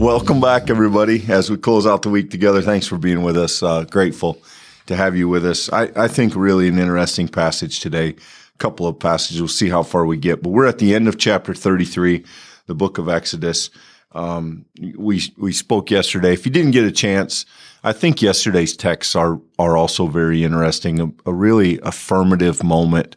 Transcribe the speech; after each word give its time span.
Welcome 0.00 0.40
back, 0.40 0.70
everybody, 0.70 1.24
as 1.28 1.50
we 1.50 1.56
close 1.56 1.84
out 1.84 2.02
the 2.02 2.08
week 2.08 2.30
together. 2.30 2.62
Thanks 2.62 2.86
for 2.86 2.98
being 2.98 3.24
with 3.24 3.36
us. 3.36 3.64
Uh, 3.64 3.82
grateful 3.82 4.40
to 4.86 4.94
have 4.94 5.16
you 5.16 5.28
with 5.28 5.44
us. 5.44 5.72
I, 5.72 5.90
I 5.96 6.06
think 6.06 6.36
really 6.36 6.68
an 6.68 6.78
interesting 6.78 7.26
passage 7.26 7.80
today. 7.80 8.10
A 8.10 8.58
couple 8.58 8.86
of 8.86 9.00
passages. 9.00 9.40
We'll 9.40 9.48
see 9.48 9.68
how 9.68 9.82
far 9.82 10.06
we 10.06 10.16
get, 10.16 10.40
but 10.40 10.50
we're 10.50 10.68
at 10.68 10.78
the 10.78 10.94
end 10.94 11.08
of 11.08 11.18
chapter 11.18 11.52
33, 11.52 12.24
the 12.66 12.76
book 12.76 12.98
of 12.98 13.08
Exodus. 13.08 13.70
Um, 14.12 14.66
we 14.96 15.20
we 15.36 15.52
spoke 15.52 15.90
yesterday. 15.90 16.32
If 16.32 16.46
you 16.46 16.52
didn't 16.52 16.70
get 16.70 16.84
a 16.84 16.92
chance, 16.92 17.44
I 17.82 17.92
think 17.92 18.22
yesterday's 18.22 18.76
texts 18.76 19.16
are 19.16 19.40
are 19.58 19.76
also 19.76 20.06
very 20.06 20.44
interesting. 20.44 21.00
A, 21.00 21.30
a 21.30 21.34
really 21.34 21.80
affirmative 21.82 22.62
moment 22.62 23.16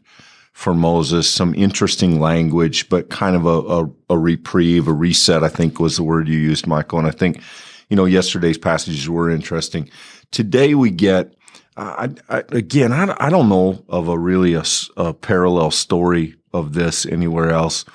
for 0.51 0.73
Moses, 0.73 1.29
some 1.29 1.55
interesting 1.55 2.19
language, 2.19 2.89
but 2.89 3.09
kind 3.09 3.35
of 3.35 3.45
a, 3.45 3.49
a, 3.49 4.15
a, 4.15 4.17
reprieve, 4.17 4.87
a 4.87 4.93
reset, 4.93 5.43
I 5.43 5.47
think 5.47 5.79
was 5.79 5.97
the 5.97 6.03
word 6.03 6.27
you 6.27 6.37
used, 6.37 6.67
Michael. 6.67 6.99
And 6.99 7.07
I 7.07 7.11
think, 7.11 7.41
you 7.89 7.95
know, 7.95 8.05
yesterday's 8.05 8.57
passages 8.57 9.09
were 9.09 9.29
interesting. 9.29 9.89
Today 10.31 10.75
we 10.75 10.91
get, 10.91 11.33
I, 11.77 12.09
I, 12.29 12.43
again, 12.49 12.91
I, 12.91 13.15
I 13.19 13.29
don't 13.29 13.49
know 13.49 13.83
of 13.89 14.07
a 14.07 14.17
really 14.17 14.53
a, 14.53 14.63
a 14.97 15.13
parallel 15.13 15.71
story 15.71 16.35
of 16.53 16.73
this 16.73 17.05
anywhere 17.05 17.49
else. 17.49 17.85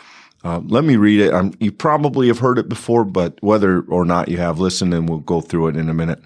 Uh, 0.42 0.60
let 0.64 0.84
me 0.84 0.96
read 0.96 1.20
it. 1.20 1.34
I'm, 1.34 1.52
you 1.60 1.72
probably 1.72 2.28
have 2.28 2.38
heard 2.38 2.58
it 2.58 2.68
before, 2.68 3.04
but 3.04 3.36
whether 3.42 3.82
or 3.82 4.04
not 4.04 4.28
you 4.28 4.38
have, 4.38 4.58
listened, 4.58 4.94
and 4.94 5.08
we'll 5.08 5.18
go 5.18 5.40
through 5.40 5.68
it 5.68 5.76
in 5.76 5.88
a 5.88 5.94
minute. 5.94 6.20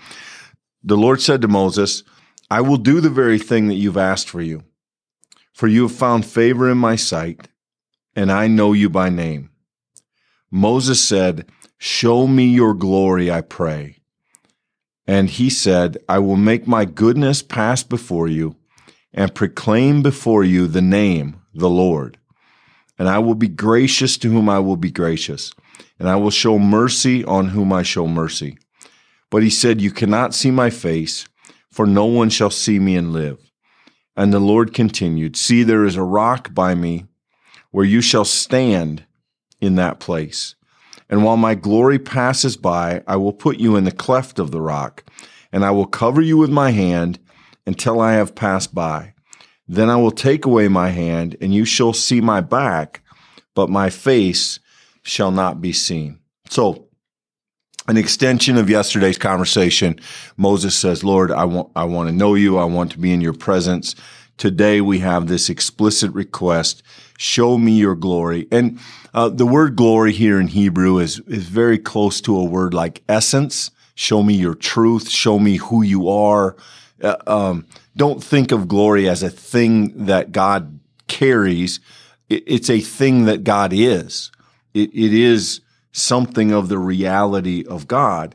The 0.85 0.97
Lord 0.97 1.21
said 1.21 1.43
to 1.43 1.49
Moses, 1.49 2.03
I 2.51 2.61
will 2.61 2.77
do 2.77 3.01
the 3.01 3.11
very 3.11 3.39
thing 3.39 3.69
that 3.69 3.75
you've 3.75 3.97
asked 3.97 4.29
for 4.29 4.41
you 4.41 4.63
for 5.61 5.69
you 5.69 5.83
have 5.83 5.95
found 5.95 6.25
favor 6.25 6.71
in 6.71 6.79
my 6.79 6.97
sight, 6.97 7.47
and 8.17 8.33
I 8.33 8.47
know 8.47 8.73
you 8.73 8.89
by 8.89 9.11
name. 9.11 9.51
Moses 10.51 11.05
said, 11.05 11.51
Show 11.77 12.27
me 12.27 12.47
your 12.47 12.73
glory, 12.73 13.31
I 13.31 13.43
pray. 13.43 13.97
And 15.07 15.29
he 15.29 15.51
said, 15.51 15.99
I 16.09 16.19
will 16.19 16.39
make 16.39 16.67
my 16.67 16.87
goodness 16.87 17.43
pass 17.43 17.83
before 17.83 18.27
you 18.27 18.57
and 19.13 19.35
proclaim 19.35 20.03
before 20.03 20.45
you 20.45 20.67
the 20.67 20.81
name, 20.81 21.43
the 21.53 21.69
Lord. 21.69 22.17
And 22.99 23.07
I 23.07 23.19
will 23.19 23.35
be 23.35 23.49
gracious 23.49 24.17
to 24.17 24.31
whom 24.31 24.49
I 24.49 24.61
will 24.61 24.79
be 24.79 24.91
gracious, 24.91 25.53
and 25.99 26.09
I 26.09 26.17
will 26.17 26.31
show 26.31 26.59
mercy 26.59 27.23
on 27.23 27.49
whom 27.49 27.71
I 27.71 27.83
show 27.83 28.07
mercy. 28.07 28.57
But 29.29 29.43
he 29.43 29.51
said, 29.51 29.83
You 29.83 29.91
cannot 29.91 30.35
see 30.35 30.51
my 30.51 30.71
face, 30.71 31.29
for 31.71 31.87
no 31.87 32.07
one 32.07 32.31
shall 32.31 32.49
see 32.49 32.79
me 32.79 32.97
and 32.97 33.13
live. 33.13 33.50
And 34.21 34.35
the 34.35 34.39
Lord 34.39 34.75
continued, 34.75 35.35
See, 35.35 35.63
there 35.63 35.87
is 35.87 35.97
a 35.97 36.03
rock 36.03 36.53
by 36.53 36.75
me 36.75 37.07
where 37.71 37.87
you 37.87 38.03
shall 38.03 38.27
stand 38.27 39.07
in 39.63 39.77
that 39.77 39.99
place. 39.99 40.57
And 41.09 41.25
while 41.25 41.39
my 41.39 41.55
glory 41.55 41.99
passes 41.99 42.59
by, 42.59 43.03
I 43.07 43.17
will 43.17 43.33
put 43.33 43.59
you 43.59 43.77
in 43.77 43.85
the 43.85 43.91
cleft 43.91 44.39
of 44.39 44.51
the 44.51 44.61
rock, 44.61 45.05
and 45.51 45.65
I 45.65 45.71
will 45.71 45.87
cover 45.87 46.21
you 46.21 46.37
with 46.37 46.51
my 46.51 46.71
hand 46.71 47.19
until 47.65 47.99
I 47.99 48.13
have 48.13 48.35
passed 48.35 48.75
by. 48.75 49.15
Then 49.67 49.89
I 49.89 49.97
will 49.97 50.11
take 50.11 50.45
away 50.45 50.69
my 50.69 50.91
hand, 50.91 51.35
and 51.41 51.55
you 51.55 51.65
shall 51.65 51.95
see 51.95 52.21
my 52.21 52.43
back, 52.43 53.03
but 53.55 53.71
my 53.71 53.89
face 53.89 54.61
shall 55.03 55.31
not 55.31 55.63
be 55.63 55.73
seen. 55.73 56.19
So, 56.51 56.90
an 57.89 57.97
extension 57.97 58.57
of 58.57 58.71
yesterday's 58.71 59.19
conversation. 59.19 59.99
Moses 60.37 60.75
says, 60.75 61.03
Lord, 61.03 61.31
I 61.31 61.45
want, 61.45 61.71
I 61.75 61.85
want 61.85 62.09
to 62.09 62.15
know 62.15 62.35
you. 62.35 62.59
I 62.59 62.65
want 62.65 62.93
to 62.93 62.99
be 62.99 63.13
in 63.13 63.21
your 63.21 63.33
presence. 63.33 63.95
Today 64.37 64.81
we 64.81 65.01
have 65.01 65.27
this 65.27 65.51
explicit 65.51 66.13
request. 66.13 66.83
Show 67.19 67.59
me 67.59 67.73
your 67.73 67.95
glory. 67.95 68.49
And 68.51 68.79
uh, 69.13 69.29
the 69.29 69.47
word 69.47 69.77
glory 69.77 70.13
here 70.13 70.41
in 70.41 70.49
Hebrew 70.49 70.99
is, 70.99 71.19
is 71.21 71.49
very 71.49 71.79
close 71.79 72.21
to 72.23 72.37
a 72.37 72.45
word 72.45 72.73
like 72.73 73.03
essence. 73.09 73.71
Show 73.95 74.23
me 74.23 74.35
your 74.35 74.55
truth. 74.55 75.11
Show 75.11 75.39
me 75.39 75.57
who 75.57 75.83
you 75.83 76.09
are. 76.09 76.57
Uh, 77.03 77.17
um, 77.27 77.67
don't 77.97 78.23
think 78.23 78.53
of 78.53 78.69
glory 78.69 79.09
as 79.09 79.23
a 79.23 79.31
thing 79.31 80.07
that 80.07 80.33
God 80.33 80.81
carries. 81.09 81.81
It, 82.29 82.45
it's 82.47 82.71
a 82.71 82.81
thing 82.81 83.25
that 83.25 83.45
God 83.45 83.73
is. 83.75 84.31
It, 84.73 84.91
it 84.95 85.13
is 85.13 85.61
something 85.93 86.53
of 86.53 86.69
the 86.69 86.79
reality 86.79 87.65
of 87.67 87.87
God. 87.87 88.35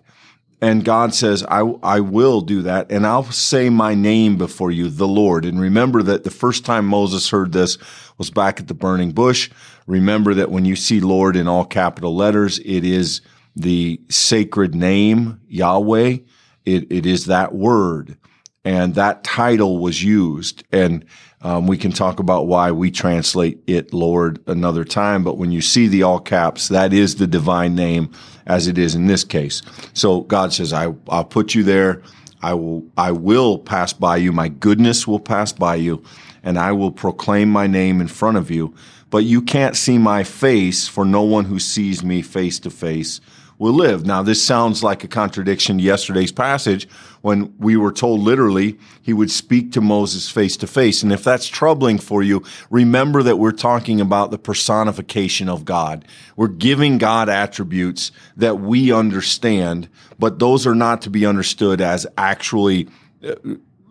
And 0.61 0.85
God 0.85 1.13
says, 1.13 1.43
I, 1.43 1.59
I 1.83 1.99
will 1.99 2.41
do 2.41 2.61
that. 2.63 2.91
And 2.91 3.05
I'll 3.05 3.25
say 3.25 3.69
my 3.69 3.93
name 3.93 4.37
before 4.37 4.71
you, 4.71 4.89
the 4.89 5.07
Lord. 5.07 5.45
And 5.45 5.59
remember 5.59 6.01
that 6.03 6.23
the 6.23 6.31
first 6.31 6.65
time 6.65 6.85
Moses 6.85 7.29
heard 7.29 7.51
this 7.51 7.77
was 8.17 8.31
back 8.31 8.59
at 8.59 8.67
the 8.67 8.73
burning 8.73 9.11
bush. 9.11 9.49
Remember 9.85 10.33
that 10.33 10.51
when 10.51 10.65
you 10.65 10.75
see 10.75 10.99
Lord 10.99 11.35
in 11.35 11.47
all 11.47 11.65
capital 11.65 12.15
letters, 12.15 12.59
it 12.59 12.83
is 12.83 13.21
the 13.55 14.01
sacred 14.09 14.73
name, 14.73 15.41
Yahweh. 15.47 16.17
It, 16.65 16.91
it 16.91 17.05
is 17.05 17.25
that 17.25 17.53
word. 17.53 18.17
And 18.65 18.95
that 18.95 19.23
title 19.23 19.77
was 19.77 20.03
used. 20.03 20.63
And 20.71 21.05
um, 21.41 21.67
we 21.67 21.77
can 21.77 21.91
talk 21.91 22.19
about 22.19 22.47
why 22.47 22.71
we 22.71 22.89
translate 22.89 23.59
it 23.67 23.93
Lord 23.93 24.41
another 24.47 24.83
time, 24.83 25.23
but 25.23 25.37
when 25.37 25.51
you 25.51 25.61
see 25.61 25.87
the 25.87 26.01
all 26.01 26.19
caps, 26.19 26.69
that 26.69 26.91
is 26.91 27.17
the 27.17 27.27
divine 27.27 27.75
name 27.75 28.11
as 28.47 28.67
it 28.67 28.79
is 28.79 28.95
in 28.95 29.05
this 29.05 29.23
case. 29.23 29.61
So 29.93 30.21
God 30.21 30.53
says, 30.53 30.73
I, 30.73 30.93
I'll 31.07 31.23
put 31.23 31.53
you 31.53 31.63
there. 31.63 32.01
I 32.41 32.55
will, 32.55 32.85
I 32.97 33.11
will 33.11 33.59
pass 33.59 33.93
by 33.93 34.17
you. 34.17 34.31
My 34.31 34.49
goodness 34.49 35.07
will 35.07 35.19
pass 35.19 35.51
by 35.51 35.75
you 35.75 36.03
and 36.43 36.59
I 36.59 36.71
will 36.71 36.91
proclaim 36.91 37.49
my 37.49 37.67
name 37.67 38.01
in 38.01 38.07
front 38.07 38.37
of 38.37 38.49
you. 38.49 38.73
But 39.09 39.23
you 39.23 39.41
can't 39.41 39.75
see 39.75 39.97
my 39.97 40.23
face 40.23 40.87
for 40.87 41.05
no 41.05 41.23
one 41.23 41.45
who 41.45 41.59
sees 41.59 42.03
me 42.03 42.21
face 42.21 42.59
to 42.61 42.69
face 42.69 43.21
will 43.57 43.73
live. 43.73 44.05
Now, 44.05 44.21
this 44.21 44.43
sounds 44.43 44.83
like 44.83 45.03
a 45.03 45.07
contradiction 45.07 45.77
to 45.77 45.83
yesterday's 45.83 46.31
passage 46.31 46.87
when 47.21 47.53
we 47.57 47.77
were 47.77 47.91
told 47.91 48.21
literally 48.21 48.77
he 49.01 49.13
would 49.13 49.31
speak 49.31 49.71
to 49.71 49.81
Moses 49.81 50.29
face 50.29 50.57
to 50.57 50.67
face. 50.67 51.03
And 51.03 51.13
if 51.13 51.23
that's 51.23 51.47
troubling 51.47 51.97
for 51.97 52.21
you, 52.21 52.43
remember 52.69 53.23
that 53.23 53.37
we're 53.37 53.51
talking 53.51 54.01
about 54.01 54.31
the 54.31 54.37
personification 54.37 55.47
of 55.47 55.63
God. 55.63 56.05
We're 56.35 56.47
giving 56.49 56.97
God 56.97 57.29
attributes 57.29 58.11
that 58.35 58.59
we 58.59 58.91
understand, 58.91 59.89
but 60.19 60.39
those 60.39 60.67
are 60.67 60.75
not 60.75 61.01
to 61.03 61.09
be 61.09 61.25
understood 61.25 61.79
as 61.79 62.05
actually 62.17 62.89
uh, 63.23 63.35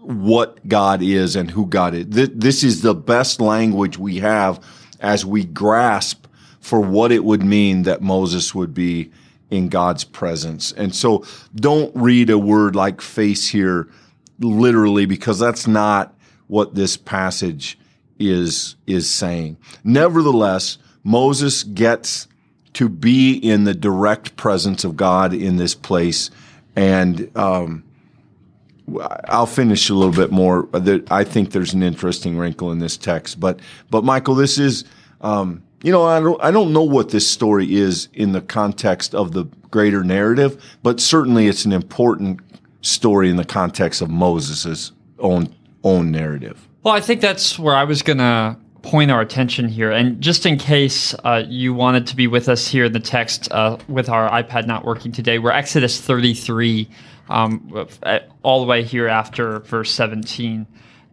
what 0.01 0.67
God 0.69 1.03
is 1.03 1.35
and 1.35 1.51
who 1.51 1.67
God 1.67 1.95
is. 1.95 2.07
This 2.09 2.63
is 2.63 2.83
the 2.83 2.95
best 2.95 3.41
language 3.41 3.99
we 3.99 4.19
have 4.19 4.63
as 5.01 5.25
we 5.25 5.45
grasp 5.45 6.27
for 6.61 6.81
what 6.81 7.13
it 7.13 7.25
would 7.25 7.43
mean 7.43 7.83
that 7.83 8.03
Moses 8.03 8.55
would 8.55 8.75
be 8.75 9.11
in 9.51 9.69
God's 9.69 10.05
presence. 10.05 10.73
And 10.73 10.95
so 10.95 11.25
don't 11.55 11.95
read 11.95 12.31
a 12.31 12.39
word 12.39 12.75
like 12.75 13.01
face 13.01 13.49
here 13.49 13.89
literally 14.41 15.07
because 15.07 15.39
that's 15.39 15.67
not 15.67 16.15
what 16.47 16.75
this 16.75 16.97
passage 16.97 17.79
is 18.19 18.77
is 18.87 19.09
saying. 19.09 19.57
Nevertheless, 19.83 20.79
Moses 21.03 21.63
gets 21.63 22.29
to 22.75 22.89
be 22.89 23.35
in 23.35 23.65
the 23.65 23.75
direct 23.75 24.37
presence 24.37 24.85
of 24.85 24.97
God 24.97 25.33
in 25.33 25.57
this 25.57 25.75
place 25.75 26.31
and 26.77 27.31
um, 27.37 27.85
I'll 29.29 29.47
finish 29.47 29.89
a 29.89 29.95
little 29.95 30.15
bit 30.15 30.31
more. 30.31 30.69
I 31.11 31.25
think 31.25 31.53
there's 31.53 31.73
an 31.73 31.83
interesting 31.83 32.37
wrinkle 32.37 32.71
in 32.73 32.81
this 32.81 32.97
text, 32.97 33.41
but 33.41 33.61
but 33.91 34.05
Michael, 34.05 34.35
this 34.35 34.59
is 34.59 34.85
um, 35.21 35.63
you 35.85 35.93
know, 35.93 36.03
I 36.03 36.19
don't, 36.19 36.43
I 36.43 36.51
don't 36.51 36.73
know 36.73 36.83
what 36.83 37.11
this 37.11 37.29
story 37.29 37.77
is 37.77 38.09
in 38.15 38.33
the 38.33 38.41
context 38.41 39.15
of 39.15 39.33
the 39.33 39.45
greater 39.71 40.03
narrative, 40.03 40.65
but 40.83 40.99
certainly 40.99 41.47
it's 41.47 41.67
an 41.67 41.73
important 41.73 42.41
story 42.81 43.29
in 43.29 43.37
the 43.37 43.45
context 43.45 44.01
of 44.01 44.09
Moses' 44.09 44.93
own 45.19 45.55
own 45.83 46.11
narrative. 46.11 46.67
Well, 46.83 46.95
I 46.95 47.01
think 47.01 47.21
that's 47.21 47.59
where 47.59 47.77
I 47.77 47.85
was 47.85 48.01
going 48.01 48.19
to 48.19 48.57
point 48.81 49.11
our 49.11 49.21
attention 49.21 49.69
here. 49.69 49.91
And 49.91 50.23
just 50.23 50.47
in 50.47 50.57
case 50.57 51.15
uh, 51.23 51.43
you 51.47 51.75
wanted 51.75 52.07
to 52.07 52.17
be 52.17 52.27
with 52.29 52.49
us 52.49 52.67
here 52.67 52.87
in 52.87 52.93
the 52.93 53.01
text 53.01 53.53
uh, 53.53 53.77
with 53.87 54.09
our 54.09 54.31
iPad 54.31 54.67
not 54.67 54.87
working 54.87 55.13
today, 55.13 55.39
we're 55.39 55.51
Exodus 55.51 56.01
33, 56.01 56.89
um, 57.29 57.87
all 58.43 58.61
the 58.61 58.67
way 58.67 58.83
here 58.83 59.07
after 59.07 59.61
verse 59.61 59.91
17. 59.91 60.67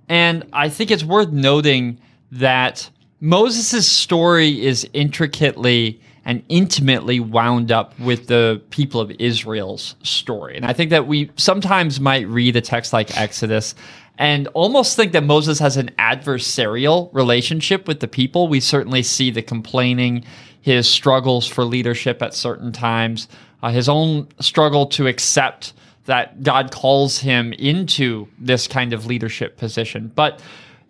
And 0.08 0.48
I 0.54 0.70
think 0.70 0.92
it's 0.92 1.04
worth 1.04 1.30
noting 1.30 2.00
that 2.32 2.90
Moses' 3.24 3.88
story 3.88 4.66
is 4.66 4.88
intricately 4.94 6.02
and 6.26 6.44
intimately 6.50 7.20
wound 7.20 7.72
up 7.72 7.98
with 8.00 8.28
the 8.28 8.62
people 8.72 9.00
of 9.00 9.12
Israel's 9.12 9.96
story. 10.02 10.58
And 10.58 10.66
I 10.66 10.74
think 10.74 10.90
that 10.90 11.06
we 11.08 11.30
sometimes 11.36 12.00
might 12.00 12.28
read 12.28 12.56
a 12.56 12.62
text 12.62 12.94
like 12.94 13.16
Exodus 13.16 13.76
and 14.18 14.48
almost 14.50 14.96
think 14.96 15.12
that 15.14 15.24
Moses 15.24 15.60
has 15.60 15.78
an 15.78 15.92
adversarial 16.00 17.14
relationship 17.14 17.88
with 17.88 18.00
the 18.00 18.08
people. 18.08 18.48
We 18.48 18.60
certainly 18.60 19.04
see 19.04 19.30
the 19.30 19.44
complaining, 19.44 20.24
his 20.62 20.90
struggles 20.90 21.48
for 21.48 21.64
leadership 21.64 22.24
at 22.24 22.34
certain 22.34 22.72
times, 22.72 23.28
uh, 23.62 23.70
his 23.70 23.88
own 23.88 24.28
struggle 24.40 24.88
to 24.88 25.06
accept 25.06 25.74
that 26.06 26.42
God 26.42 26.72
calls 26.72 27.20
him 27.20 27.54
into 27.54 28.28
this 28.40 28.68
kind 28.68 28.94
of 28.94 29.06
leadership 29.06 29.58
position. 29.58 30.12
But 30.16 30.42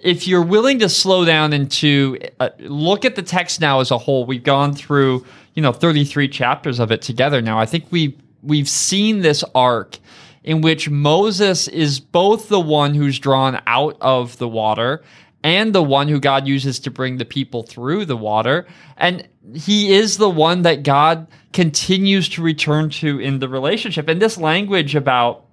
if 0.03 0.27
you're 0.27 0.44
willing 0.44 0.80
to 0.80 0.89
slow 0.89 1.25
down 1.25 1.53
and 1.53 1.69
to 1.71 2.19
uh, 2.39 2.50
look 2.59 3.06
at 3.06 3.15
the 3.15 3.21
text 3.21 3.62
now 3.62 3.80
as 3.80 3.92
a 3.92 3.98
whole, 3.98 4.25
we've 4.25 4.44
gone 4.44 4.74
through, 4.74 5.25
you 5.53 5.62
know 5.62 5.71
33 5.71 6.27
chapters 6.27 6.80
of 6.80 6.92
it 6.92 7.01
together 7.01 7.42
now. 7.42 7.59
I 7.59 7.65
think 7.65 7.86
we 7.92 8.18
we've 8.42 8.69
seen 8.69 9.21
this 9.21 9.44
arc 9.53 10.00
in 10.44 10.62
which 10.62 10.89
Moses 10.89 11.68
is 11.68 12.00
both 12.00 12.50
the 12.50 12.59
one 12.59 12.95
who's 12.95 13.19
drawn 13.19 13.62
out 13.68 13.98
of 14.01 14.38
the 14.38 14.48
water 14.48 15.03
and 15.44 15.74
the 15.74 15.83
one 15.83 16.07
who 16.07 16.19
God 16.19 16.47
uses 16.47 16.80
to 16.80 16.92
bring 16.92 17.18
the 17.18 17.25
people 17.25 17.63
through 17.63 18.06
the 18.06 18.18
water. 18.18 18.68
And 18.97 19.27
he 19.56 19.94
is 19.94 20.18
the 20.18 20.30
one 20.30 20.63
that 20.63 20.83
God 20.83 21.27
continues 21.54 22.30
to 22.30 22.42
return 22.42 22.89
to 22.89 23.19
in 23.19 23.39
the 23.39 23.50
relationship. 23.50 24.07
And 24.07 24.21
this 24.21 24.38
language 24.38 24.95
about 24.95 25.45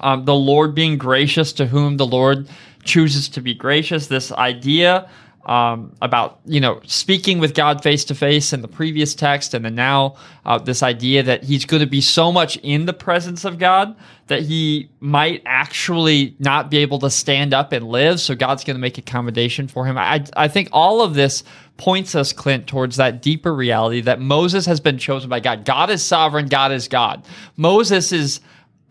um, 0.00 0.24
the 0.24 0.34
Lord 0.34 0.74
being 0.74 0.98
gracious 0.98 1.52
to 1.54 1.66
whom 1.66 1.96
the 1.96 2.06
Lord 2.06 2.48
chooses 2.82 3.28
to 3.30 3.40
be 3.40 3.54
gracious, 3.54 4.06
this 4.06 4.32
idea 4.32 5.08
um, 5.46 5.92
about 6.00 6.38
you 6.44 6.60
know 6.60 6.80
speaking 6.86 7.38
with 7.38 7.54
God 7.54 7.82
face 7.82 8.04
to 8.06 8.14
face 8.14 8.52
in 8.52 8.62
the 8.62 8.68
previous 8.68 9.14
text, 9.14 9.54
and 9.54 9.64
then 9.64 9.74
now 9.74 10.16
uh, 10.44 10.58
this 10.58 10.82
idea 10.82 11.22
that 11.24 11.42
he's 11.42 11.64
going 11.64 11.80
to 11.80 11.86
be 11.86 12.00
so 12.00 12.30
much 12.30 12.56
in 12.58 12.86
the 12.86 12.92
presence 12.92 13.44
of 13.44 13.58
God 13.58 13.96
that 14.28 14.42
he 14.42 14.88
might 15.00 15.42
actually 15.44 16.36
not 16.38 16.70
be 16.70 16.78
able 16.78 16.98
to 17.00 17.10
stand 17.10 17.52
up 17.52 17.72
and 17.72 17.88
live. 17.88 18.20
So 18.20 18.34
God's 18.34 18.62
going 18.62 18.76
to 18.76 18.80
make 18.80 18.98
accommodation 18.98 19.66
for 19.66 19.84
him. 19.84 19.98
I 19.98 20.24
I 20.36 20.46
think 20.46 20.68
all 20.72 21.02
of 21.02 21.14
this 21.14 21.42
points 21.76 22.14
us, 22.14 22.32
Clint, 22.32 22.68
towards 22.68 22.96
that 22.96 23.20
deeper 23.20 23.52
reality 23.52 24.00
that 24.02 24.20
Moses 24.20 24.64
has 24.66 24.78
been 24.78 24.98
chosen 24.98 25.28
by 25.28 25.40
God. 25.40 25.64
God 25.64 25.90
is 25.90 26.04
sovereign. 26.04 26.46
God 26.46 26.72
is 26.72 26.88
God. 26.88 27.24
Moses 27.56 28.12
is. 28.12 28.40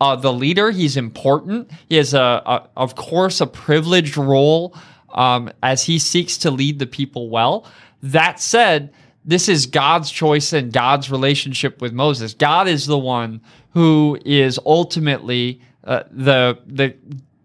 Uh, 0.02 0.16
the 0.16 0.32
leader, 0.32 0.72
he's 0.72 0.96
important. 0.96 1.70
He 1.88 1.96
has 1.96 2.12
a, 2.12 2.42
a, 2.44 2.68
of 2.76 2.96
course, 2.96 3.40
a 3.40 3.46
privileged 3.46 4.16
role 4.16 4.74
um, 5.10 5.48
as 5.62 5.84
he 5.84 6.00
seeks 6.00 6.36
to 6.38 6.50
lead 6.50 6.80
the 6.80 6.88
people 6.88 7.30
well. 7.30 7.66
That 8.02 8.40
said, 8.40 8.92
this 9.24 9.48
is 9.48 9.66
God's 9.66 10.10
choice 10.10 10.52
and 10.52 10.72
God's 10.72 11.08
relationship 11.08 11.80
with 11.80 11.92
Moses. 11.92 12.34
God 12.34 12.66
is 12.66 12.86
the 12.86 12.98
one 12.98 13.40
who 13.74 14.18
is 14.24 14.58
ultimately 14.66 15.60
uh, 15.84 16.02
the 16.10 16.58
the 16.66 16.96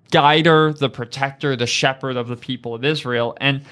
guider, 0.10 0.74
the 0.74 0.90
protector, 0.90 1.56
the 1.56 1.68
shepherd 1.68 2.18
of 2.18 2.28
the 2.28 2.38
people 2.38 2.74
of 2.74 2.84
Israel. 2.84 3.38
And 3.40 3.66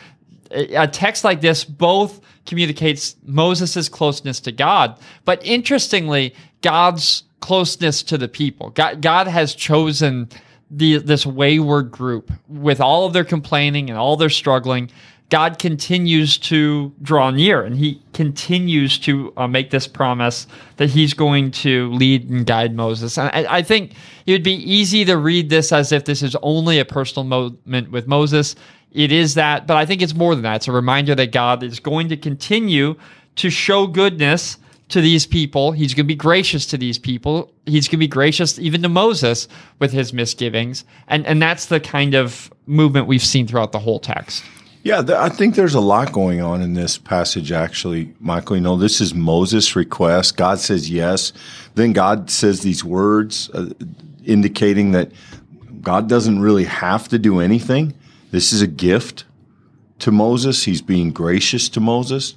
a 0.52 0.88
text 0.88 1.24
like 1.24 1.42
this 1.42 1.66
both 1.66 2.22
communicates 2.46 3.16
Moses' 3.26 3.90
closeness 3.90 4.40
to 4.42 4.52
God, 4.52 5.00
but 5.24 5.44
interestingly, 5.44 6.36
God's 6.62 7.24
closeness 7.46 8.02
to 8.02 8.18
the 8.18 8.28
people. 8.28 8.72
God, 8.72 9.04
God 9.04 9.28
has 9.28 9.54
chosen 9.54 10.28
the 10.72 10.98
this 10.98 11.28
wayward 11.28 11.92
group 11.92 12.32
with 12.48 12.82
all 12.82 13.06
of 13.06 13.14
their 13.14 13.24
complaining 13.24 13.88
and 13.92 14.00
all 14.00 14.18
their 14.18 14.32
struggling. 14.32 14.90
God 15.30 15.60
continues 15.60 16.40
to 16.40 16.92
draw 17.04 17.30
near 17.30 17.62
and 17.62 17.76
he 17.76 18.02
continues 18.14 18.98
to 19.00 19.32
uh, 19.38 19.48
make 19.48 19.70
this 19.70 19.88
promise 19.88 20.48
that 20.78 20.90
he's 20.90 21.14
going 21.14 21.52
to 21.52 21.92
lead 21.92 22.28
and 22.32 22.48
guide 22.48 22.76
moses. 22.76 23.16
And 23.16 23.30
I, 23.32 23.58
I, 23.58 23.62
think 23.62 23.94
it 24.26 24.32
would 24.32 24.44
be 24.44 24.56
easy 24.56 25.06
to 25.06 25.16
read 25.16 25.52
this 25.52 25.72
as 25.72 25.92
if 25.92 26.06
this 26.06 26.24
is 26.24 26.36
only 26.42 26.80
a 26.80 26.86
personal 26.86 27.26
moment 27.26 27.92
with 27.92 28.08
moses. 28.08 28.56
It 28.92 29.12
is 29.12 29.36
that 29.36 29.68
but 29.68 29.78
i 29.78 29.86
think 29.86 30.02
it's 30.02 30.16
more 30.16 30.34
than 30.34 30.44
that. 30.46 30.56
It's 30.56 30.68
a 30.68 30.72
reminder 30.72 31.14
that 31.14 31.32
god 31.32 31.62
is 31.62 31.80
going 31.80 32.10
to 32.10 32.18
continue 32.18 32.96
to 33.36 33.52
show 33.52 33.86
goodness 33.86 34.58
to 34.90 35.02
these 35.02 35.26
people. 35.26 35.72
He's 35.72 35.94
going 35.94 36.06
to 36.06 36.08
be 36.08 36.16
gracious 36.16 36.66
to 36.68 36.78
these 36.78 36.98
people. 36.98 37.52
He's 37.66 37.88
going 37.88 37.98
to 37.98 37.98
be 37.98 38.08
gracious 38.08 38.60
even 38.60 38.82
to 38.84 38.90
Moses 38.90 39.48
with 39.80 39.92
his 39.92 40.14
misgivings. 40.14 40.86
And, 41.08 41.26
and 41.26 41.42
that's 41.42 41.66
the 41.68 41.80
kind 41.80 42.14
of 42.14 42.52
movement 42.68 43.08
we've 43.08 43.24
seen 43.24 43.48
throughout 43.48 43.72
the 43.72 43.80
whole 43.80 44.00
text. 44.00 44.44
Yeah, 44.84 45.02
th- 45.02 45.18
I 45.18 45.30
think 45.30 45.56
there's 45.56 45.74
a 45.74 45.80
lot 45.80 46.12
going 46.12 46.42
on 46.42 46.62
in 46.62 46.76
this 46.76 47.00
passage, 47.00 47.52
actually, 47.52 48.14
Michael. 48.20 48.58
You 48.58 48.62
know, 48.62 48.78
this 48.78 49.02
is 49.02 49.16
Moses' 49.16 49.76
request. 49.76 50.38
God 50.38 50.60
says 50.60 50.92
yes. 50.92 51.34
Then 51.74 51.92
God 51.92 52.30
says 52.30 52.62
these 52.62 52.84
words 52.84 53.50
uh, 53.50 53.72
indicating 54.24 54.92
that 54.92 55.12
God 55.82 56.08
doesn't 56.08 56.40
really 56.40 56.66
have 56.66 57.08
to 57.10 57.18
do 57.18 57.40
anything. 57.40 57.96
This 58.30 58.54
is 58.54 58.62
a 58.62 58.68
gift 58.68 59.26
to 60.00 60.12
Moses. 60.12 60.66
He's 60.66 60.84
being 60.84 61.12
gracious 61.12 61.68
to 61.70 61.80
Moses. 61.80 62.36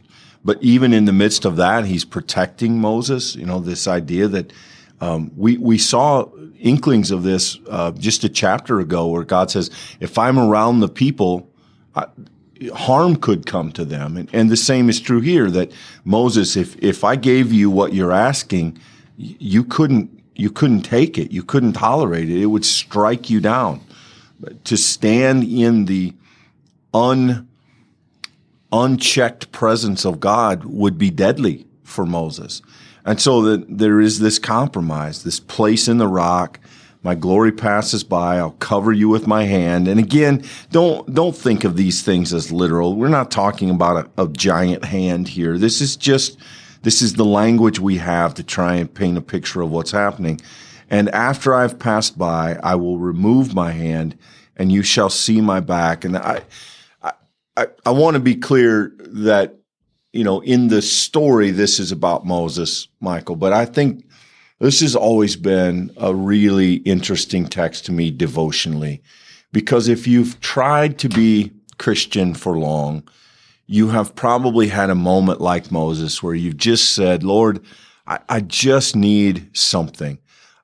But 0.48 0.62
even 0.62 0.94
in 0.94 1.04
the 1.04 1.12
midst 1.12 1.44
of 1.44 1.56
that, 1.56 1.84
he's 1.84 2.06
protecting 2.06 2.80
Moses. 2.80 3.36
You 3.36 3.44
know, 3.44 3.60
this 3.60 3.86
idea 3.86 4.28
that 4.28 4.50
um, 4.98 5.30
we 5.36 5.58
we 5.58 5.76
saw 5.76 6.26
inklings 6.58 7.10
of 7.10 7.22
this 7.22 7.58
uh, 7.68 7.90
just 7.90 8.24
a 8.24 8.30
chapter 8.30 8.80
ago, 8.80 9.08
where 9.08 9.24
God 9.24 9.50
says, 9.50 9.70
"If 10.00 10.16
I'm 10.16 10.38
around 10.38 10.80
the 10.80 10.88
people." 10.88 11.50
I, 11.94 12.06
harm 12.72 13.16
could 13.16 13.44
come 13.46 13.70
to 13.72 13.84
them. 13.84 14.16
And, 14.16 14.28
and, 14.32 14.50
the 14.50 14.56
same 14.56 14.88
is 14.88 15.00
true 15.00 15.20
here 15.20 15.48
that 15.48 15.70
Moses, 16.04 16.56
if, 16.56 16.76
if 16.82 17.04
I 17.04 17.14
gave 17.14 17.52
you 17.52 17.70
what 17.70 17.92
you're 17.92 18.10
asking, 18.10 18.80
you 19.16 19.62
couldn't, 19.62 20.10
you 20.34 20.50
couldn't 20.50 20.82
take 20.82 21.18
it. 21.18 21.30
You 21.30 21.44
couldn't 21.44 21.74
tolerate 21.74 22.28
it. 22.28 22.42
It 22.42 22.46
would 22.46 22.64
strike 22.64 23.30
you 23.30 23.40
down. 23.40 23.80
But 24.40 24.64
to 24.64 24.76
stand 24.76 25.44
in 25.44 25.84
the 25.84 26.14
un, 26.92 27.47
unchecked 28.72 29.50
presence 29.52 30.04
of 30.04 30.20
God 30.20 30.64
would 30.64 30.98
be 30.98 31.10
deadly 31.10 31.66
for 31.82 32.04
Moses. 32.04 32.62
And 33.04 33.20
so 33.20 33.42
that 33.42 33.78
there 33.78 34.00
is 34.00 34.18
this 34.18 34.38
compromise, 34.38 35.22
this 35.22 35.40
place 35.40 35.88
in 35.88 35.98
the 35.98 36.06
rock. 36.06 36.60
My 37.02 37.14
glory 37.14 37.52
passes 37.52 38.04
by. 38.04 38.36
I'll 38.36 38.50
cover 38.52 38.92
you 38.92 39.08
with 39.08 39.26
my 39.26 39.44
hand. 39.44 39.88
And 39.88 39.98
again, 39.98 40.44
don't 40.70 41.14
don't 41.14 41.34
think 41.34 41.64
of 41.64 41.76
these 41.76 42.02
things 42.02 42.34
as 42.34 42.52
literal. 42.52 42.96
We're 42.96 43.08
not 43.08 43.30
talking 43.30 43.70
about 43.70 44.10
a, 44.18 44.24
a 44.24 44.28
giant 44.28 44.84
hand 44.84 45.28
here. 45.28 45.56
This 45.56 45.80
is 45.80 45.96
just 45.96 46.38
this 46.82 47.00
is 47.00 47.14
the 47.14 47.24
language 47.24 47.78
we 47.78 47.96
have 47.96 48.34
to 48.34 48.42
try 48.42 48.74
and 48.74 48.92
paint 48.92 49.16
a 49.16 49.22
picture 49.22 49.62
of 49.62 49.70
what's 49.70 49.92
happening. 49.92 50.40
And 50.90 51.08
after 51.10 51.54
I've 51.54 51.78
passed 51.78 52.18
by, 52.18 52.58
I 52.62 52.74
will 52.74 52.98
remove 52.98 53.54
my 53.54 53.72
hand, 53.72 54.18
and 54.56 54.72
you 54.72 54.82
shall 54.82 55.10
see 55.10 55.40
my 55.40 55.60
back. 55.60 56.04
And 56.04 56.16
I 56.16 56.42
I, 57.58 57.66
I 57.84 57.90
want 57.90 58.14
to 58.14 58.20
be 58.20 58.36
clear 58.36 58.92
that, 58.98 59.56
you 60.12 60.22
know, 60.22 60.40
in 60.40 60.68
the 60.68 60.80
story, 60.80 61.50
this 61.50 61.80
is 61.80 61.90
about 61.90 62.24
Moses, 62.24 62.86
Michael, 63.00 63.34
but 63.34 63.52
I 63.52 63.64
think 63.64 64.04
this 64.60 64.80
has 64.80 64.94
always 64.94 65.34
been 65.34 65.90
a 65.96 66.14
really 66.14 66.74
interesting 66.74 67.48
text 67.48 67.84
to 67.86 67.92
me 67.92 68.12
devotionally. 68.12 69.02
Because 69.50 69.88
if 69.88 70.06
you've 70.06 70.38
tried 70.40 70.98
to 71.00 71.08
be 71.08 71.52
Christian 71.78 72.34
for 72.34 72.56
long, 72.56 73.02
you 73.66 73.88
have 73.88 74.14
probably 74.14 74.68
had 74.68 74.88
a 74.88 74.94
moment 74.94 75.40
like 75.40 75.72
Moses 75.72 76.22
where 76.22 76.34
you've 76.34 76.56
just 76.56 76.94
said, 76.94 77.24
Lord, 77.24 77.60
I, 78.06 78.20
I 78.28 78.40
just 78.40 78.94
need 78.94 79.50
something. 79.56 80.18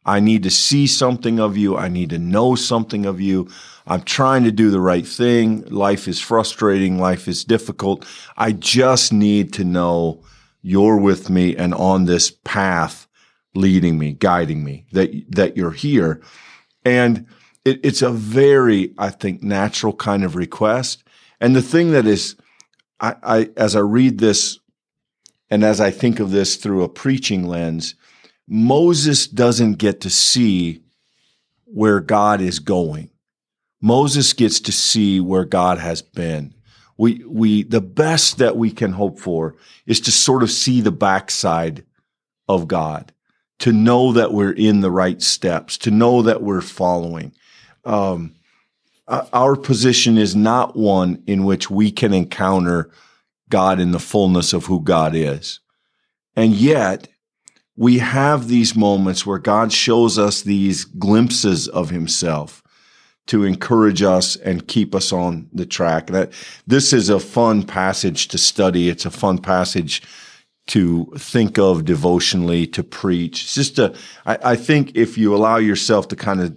I 0.05 0.21
need 0.21 0.43
to 0.43 0.51
see 0.51 0.87
something 0.87 1.41
of 1.41 1.57
you. 1.57 1.77
I 1.77 1.89
need 1.89 2.11
to 2.11 2.19
know 2.19 2.55
something 2.55 3.07
of 3.07 3.21
you. 3.21 3.49
I'm 3.87 4.03
trying 4.03 4.45
to 4.45 4.53
do 4.53 4.71
the 4.71 4.81
right 4.81 5.07
thing. 5.07 5.65
Life 5.67 6.09
is 6.09 6.21
frustrating. 6.21 6.99
Life 6.99 7.29
is 7.29 7.45
difficult. 7.45 8.07
I 8.37 8.53
just 8.53 9.13
need 9.13 9.53
to 9.55 9.65
know 9.65 10.23
you're 10.63 10.97
with 10.97 11.29
me 11.29 11.57
and 11.57 11.75
on 11.75 12.05
this 12.07 12.31
path 12.31 13.07
leading 13.55 13.99
me, 13.99 14.13
guiding 14.13 14.65
me, 14.65 14.87
that, 14.93 15.11
that 15.31 15.57
you're 15.57 15.71
here. 15.71 16.21
And 16.85 17.27
it, 17.65 17.81
it's 17.83 18.03
a 18.03 18.11
very, 18.11 18.95
I 18.99 19.11
think, 19.11 19.43
natural 19.43 19.93
kind 19.93 20.25
of 20.25 20.37
request. 20.37 21.05
And 21.41 21.55
the 21.55 21.63
thing 21.63 21.93
that 21.93 22.07
is, 22.07 22.37
I, 23.01 23.17
I, 23.23 23.51
as 23.57 23.77
I 23.77 23.81
read 23.81 24.19
this 24.19 24.59
and 25.51 25.63
as 25.63 25.81
I 25.81 25.91
think 25.91 26.21
of 26.21 26.31
this 26.31 26.57
through 26.57 26.83
a 26.83 26.89
preaching 26.89 27.47
lens, 27.47 27.95
Moses 28.47 29.27
doesn't 29.27 29.75
get 29.75 30.01
to 30.03 30.11
see 30.11 30.83
where 31.65 32.01
God 32.01 32.41
is 32.41 32.59
going. 32.59 33.11
Moses 33.81 34.33
gets 34.33 34.61
to 34.61 34.73
see 34.73 35.21
where 35.21 35.45
God 35.45 35.79
has 35.79 36.03
been. 36.03 36.55
We, 36.97 37.25
we, 37.27 37.65
the 37.65 37.81
best 37.81 38.39
that 38.39 38.57
we 38.57 38.71
can 38.71 38.93
hope 38.93 39.19
for 39.19 39.57
is 39.87 40.01
to 40.01 40.13
sort 40.13 40.43
of 40.43 40.51
see 40.51 40.81
the 40.81 40.93
backside 40.93 41.85
of 42.49 42.69
God, 42.69 43.13
to 43.59 43.73
know 43.73 44.13
that 44.13 44.33
we're 44.33 44.53
in 44.53 44.81
the 44.81 44.91
right 44.91 45.21
steps, 45.21 45.77
to 45.79 45.91
know 45.91 46.23
that 46.23 46.43
we're 46.43 46.61
following. 46.61 47.33
Um, 47.85 48.35
our 49.07 49.57
position 49.57 50.17
is 50.17 50.35
not 50.35 50.77
one 50.77 51.23
in 51.27 51.45
which 51.45 51.71
we 51.71 51.91
can 51.91 52.15
encounter 52.15 52.91
God 53.51 53.81
in 53.81 53.91
the 53.91 53.99
fullness 53.99 54.53
of 54.53 54.67
who 54.67 54.81
God 54.81 55.15
is. 55.15 55.61
And 56.37 56.53
yet, 56.53 57.09
we 57.77 57.99
have 57.99 58.49
these 58.49 58.77
moments 58.77 59.27
where 59.27 59.39
God 59.39 59.73
shows 59.73 60.19
us 60.19 60.43
these 60.43 60.85
glimpses 60.85 61.69
of 61.69 61.91
himself 61.91 62.63
to 63.27 63.45
encourage 63.45 64.03
us 64.03 64.37
and 64.37 64.69
keep 64.69 64.95
us 64.95 65.13
on 65.13 65.49
the 65.53 65.67
track. 65.67 66.09
That 66.09 66.33
this 66.67 66.93
is 66.93 67.09
a 67.09 67.19
fun 67.19 67.65
passage 67.65 68.29
to 68.29 68.39
study. 68.39 68.89
It's 68.89 69.07
a 69.07 69.11
fun 69.11 69.39
passage 69.39 70.03
to 70.67 71.13
think 71.19 71.59
of 71.59 71.85
devotionally, 71.85 72.67
to 72.69 72.83
preach. 72.83 73.43
It's 73.43 73.55
just 73.55 73.79
a, 73.79 73.95
I, 74.25 74.39
I 74.45 74.57
think 74.57 74.97
if 74.97 75.19
you 75.19 75.35
allow 75.35 75.57
yourself 75.57 76.09
to 76.09 76.17
kind 76.17 76.41
of 76.41 76.57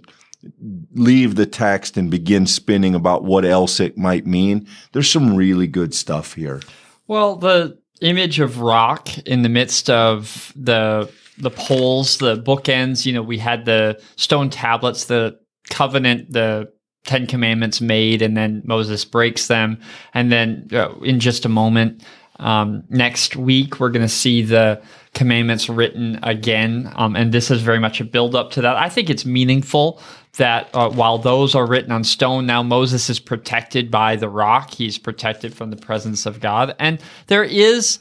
leave 0.94 1.34
the 1.34 1.46
text 1.46 1.96
and 1.96 2.10
begin 2.10 2.46
spinning 2.46 2.94
about 2.94 3.24
what 3.24 3.44
else 3.44 3.80
it 3.80 3.98
might 3.98 4.26
mean, 4.26 4.66
there's 4.92 5.10
some 5.10 5.36
really 5.36 5.66
good 5.66 5.94
stuff 5.94 6.34
here. 6.34 6.60
Well, 7.06 7.36
the 7.36 7.78
image 8.00 8.40
of 8.40 8.60
rock 8.60 9.16
in 9.18 9.42
the 9.42 9.48
midst 9.48 9.90
of 9.90 10.52
the 10.56 11.10
the 11.38 11.50
poles, 11.50 12.18
the 12.18 12.36
bookends. 12.36 13.06
You 13.06 13.12
know, 13.12 13.22
we 13.22 13.38
had 13.38 13.64
the 13.64 14.00
stone 14.16 14.50
tablets, 14.50 15.04
the 15.04 15.38
covenant, 15.70 16.32
the 16.32 16.72
Ten 17.04 17.26
Commandments 17.26 17.80
made, 17.80 18.22
and 18.22 18.36
then 18.36 18.62
Moses 18.64 19.04
breaks 19.04 19.46
them. 19.46 19.80
And 20.14 20.32
then 20.32 20.68
uh, 20.72 20.94
in 20.98 21.20
just 21.20 21.44
a 21.44 21.48
moment, 21.48 22.04
um, 22.38 22.84
next 22.88 23.36
week, 23.36 23.80
we're 23.80 23.90
going 23.90 24.02
to 24.02 24.08
see 24.08 24.42
the 24.42 24.82
commandments 25.14 25.68
written 25.68 26.20
again. 26.22 26.92
Um, 26.96 27.16
and 27.16 27.32
this 27.32 27.50
is 27.50 27.62
very 27.62 27.78
much 27.78 28.00
a 28.00 28.04
build 28.04 28.34
up 28.34 28.50
to 28.52 28.60
that. 28.62 28.76
I 28.76 28.88
think 28.88 29.10
it's 29.10 29.24
meaningful 29.24 30.00
that 30.38 30.70
uh, 30.72 30.90
while 30.90 31.18
those 31.18 31.54
are 31.54 31.66
written 31.66 31.92
on 31.92 32.02
stone, 32.02 32.46
now 32.46 32.62
Moses 32.62 33.10
is 33.10 33.20
protected 33.20 33.90
by 33.90 34.16
the 34.16 34.28
rock. 34.28 34.72
He's 34.72 34.98
protected 34.98 35.54
from 35.54 35.70
the 35.70 35.76
presence 35.76 36.26
of 36.26 36.40
God. 36.40 36.74
And 36.78 37.00
there 37.26 37.44
is 37.44 37.98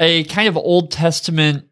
a 0.00 0.24
kind 0.24 0.48
of 0.48 0.56
Old 0.56 0.90
Testament 0.90 1.68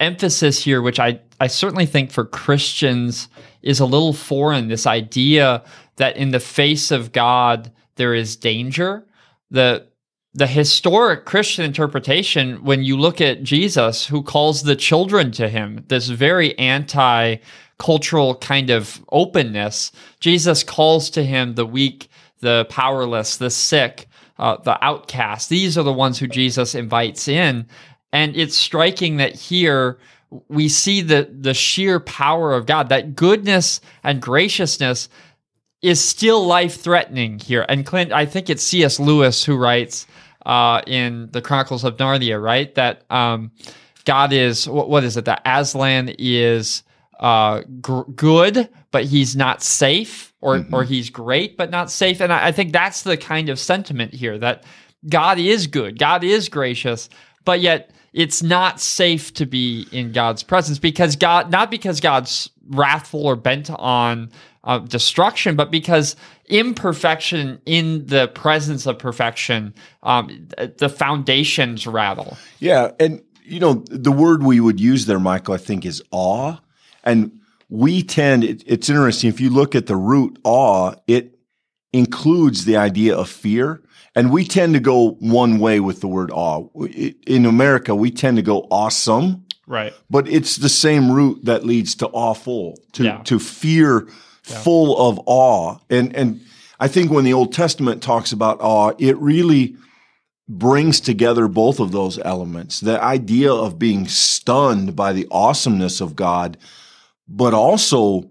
emphasis 0.00 0.62
here, 0.62 0.80
which 0.80 1.00
I, 1.00 1.20
I 1.40 1.48
certainly 1.48 1.86
think 1.86 2.10
for 2.10 2.24
Christians 2.24 3.28
is 3.62 3.80
a 3.80 3.86
little 3.86 4.12
foreign 4.12 4.68
this 4.68 4.86
idea 4.86 5.64
that 5.96 6.16
in 6.16 6.30
the 6.30 6.40
face 6.40 6.90
of 6.90 7.12
God, 7.12 7.72
there 7.96 8.14
is 8.14 8.36
danger. 8.36 9.06
The 9.50 9.88
the 10.36 10.46
historic 10.48 11.24
Christian 11.26 11.64
interpretation, 11.64 12.64
when 12.64 12.82
you 12.82 12.98
look 12.98 13.20
at 13.20 13.44
Jesus, 13.44 14.06
who 14.06 14.20
calls 14.20 14.64
the 14.64 14.74
children 14.74 15.30
to 15.30 15.48
him, 15.48 15.84
this 15.86 16.08
very 16.08 16.58
anti 16.58 17.36
cultural 17.78 18.34
kind 18.36 18.70
of 18.70 19.04
openness, 19.10 19.92
Jesus 20.20 20.62
calls 20.62 21.10
to 21.10 21.24
him 21.24 21.54
the 21.54 21.66
weak, 21.66 22.08
the 22.40 22.66
powerless, 22.70 23.36
the 23.36 23.50
sick, 23.50 24.08
uh, 24.38 24.56
the 24.58 24.82
outcast. 24.84 25.48
These 25.48 25.78
are 25.78 25.82
the 25.82 25.92
ones 25.92 26.18
who 26.18 26.26
Jesus 26.26 26.74
invites 26.74 27.28
in. 27.28 27.66
And 28.12 28.36
it's 28.36 28.56
striking 28.56 29.16
that 29.16 29.34
here 29.34 29.98
we 30.48 30.68
see 30.68 31.00
the, 31.00 31.28
the 31.32 31.54
sheer 31.54 32.00
power 32.00 32.54
of 32.54 32.66
God, 32.66 32.88
that 32.88 33.14
goodness 33.14 33.80
and 34.02 34.20
graciousness 34.20 35.08
is 35.82 36.02
still 36.02 36.44
life 36.46 36.80
threatening 36.80 37.38
here. 37.38 37.64
And 37.68 37.84
Clint, 37.84 38.12
I 38.12 38.26
think 38.26 38.48
it's 38.48 38.62
C.S. 38.62 38.98
Lewis 38.98 39.44
who 39.44 39.56
writes 39.56 40.06
uh, 40.46 40.80
in 40.86 41.28
the 41.30 41.42
Chronicles 41.42 41.84
of 41.84 41.96
Narnia, 41.98 42.42
right? 42.42 42.74
That 42.74 43.04
um, 43.10 43.52
God 44.04 44.32
is 44.32 44.68
what, 44.68 44.88
what 44.88 45.04
is 45.04 45.16
it? 45.16 45.26
That 45.26 45.42
Aslan 45.44 46.14
is 46.18 46.82
uh, 47.24 47.62
gr- 47.80 48.02
good, 48.14 48.68
but 48.90 49.04
he's 49.04 49.34
not 49.34 49.62
safe, 49.62 50.34
or 50.42 50.58
mm-hmm. 50.58 50.74
or 50.74 50.84
he's 50.84 51.08
great, 51.08 51.56
but 51.56 51.70
not 51.70 51.90
safe. 51.90 52.20
And 52.20 52.30
I, 52.30 52.48
I 52.48 52.52
think 52.52 52.70
that's 52.70 53.00
the 53.00 53.16
kind 53.16 53.48
of 53.48 53.58
sentiment 53.58 54.12
here 54.12 54.36
that 54.36 54.64
God 55.08 55.38
is 55.38 55.66
good, 55.66 55.98
God 55.98 56.22
is 56.22 56.50
gracious, 56.50 57.08
but 57.46 57.62
yet 57.62 57.92
it's 58.12 58.42
not 58.42 58.78
safe 58.78 59.32
to 59.34 59.46
be 59.46 59.88
in 59.90 60.12
God's 60.12 60.42
presence 60.42 60.78
because 60.78 61.16
God, 61.16 61.50
not 61.50 61.70
because 61.70 61.98
God's 61.98 62.50
wrathful 62.68 63.26
or 63.26 63.36
bent 63.36 63.70
on 63.70 64.30
uh, 64.64 64.80
destruction, 64.80 65.56
but 65.56 65.70
because 65.70 66.16
imperfection 66.50 67.58
in 67.64 68.04
the 68.06 68.28
presence 68.28 68.86
of 68.86 68.98
perfection, 68.98 69.74
um, 70.02 70.46
the 70.76 70.90
foundations 70.90 71.86
rattle. 71.86 72.36
Yeah. 72.60 72.90
And, 73.00 73.22
you 73.44 73.60
know, 73.60 73.82
the 73.90 74.12
word 74.12 74.42
we 74.42 74.60
would 74.60 74.78
use 74.78 75.06
there, 75.06 75.18
Michael, 75.18 75.54
I 75.54 75.58
think 75.58 75.86
is 75.86 76.02
awe. 76.10 76.58
And 77.04 77.40
we 77.68 78.02
tend, 78.02 78.42
it, 78.42 78.64
it's 78.66 78.88
interesting, 78.88 79.30
if 79.30 79.40
you 79.40 79.50
look 79.50 79.74
at 79.74 79.86
the 79.86 79.96
root 79.96 80.38
awe, 80.42 80.94
it 81.06 81.38
includes 81.92 82.64
the 82.64 82.76
idea 82.76 83.16
of 83.16 83.28
fear. 83.28 83.82
And 84.16 84.32
we 84.32 84.44
tend 84.44 84.74
to 84.74 84.80
go 84.80 85.12
one 85.20 85.58
way 85.58 85.80
with 85.80 86.00
the 86.00 86.08
word 86.08 86.30
awe. 86.32 86.68
In 87.26 87.46
America, 87.46 87.94
we 87.94 88.10
tend 88.10 88.36
to 88.36 88.42
go 88.42 88.66
awesome. 88.70 89.44
Right. 89.66 89.92
But 90.10 90.28
it's 90.28 90.56
the 90.56 90.68
same 90.68 91.10
root 91.10 91.44
that 91.44 91.64
leads 91.64 91.94
to 91.96 92.08
awful, 92.08 92.78
to, 92.92 93.04
yeah. 93.04 93.22
to 93.24 93.38
fear 93.38 94.06
yeah. 94.06 94.58
full 94.58 95.08
of 95.08 95.20
awe. 95.26 95.78
And, 95.88 96.14
and 96.14 96.40
I 96.78 96.88
think 96.88 97.10
when 97.10 97.24
the 97.24 97.32
Old 97.32 97.52
Testament 97.52 98.02
talks 98.02 98.32
about 98.32 98.60
awe, 98.60 98.92
it 98.98 99.16
really 99.18 99.76
brings 100.48 101.00
together 101.00 101.48
both 101.48 101.80
of 101.80 101.92
those 101.92 102.18
elements. 102.18 102.80
The 102.80 103.02
idea 103.02 103.52
of 103.52 103.78
being 103.78 104.06
stunned 104.06 104.94
by 104.94 105.12
the 105.12 105.26
awesomeness 105.30 106.00
of 106.00 106.14
God, 106.14 106.58
but 107.28 107.54
also 107.54 108.30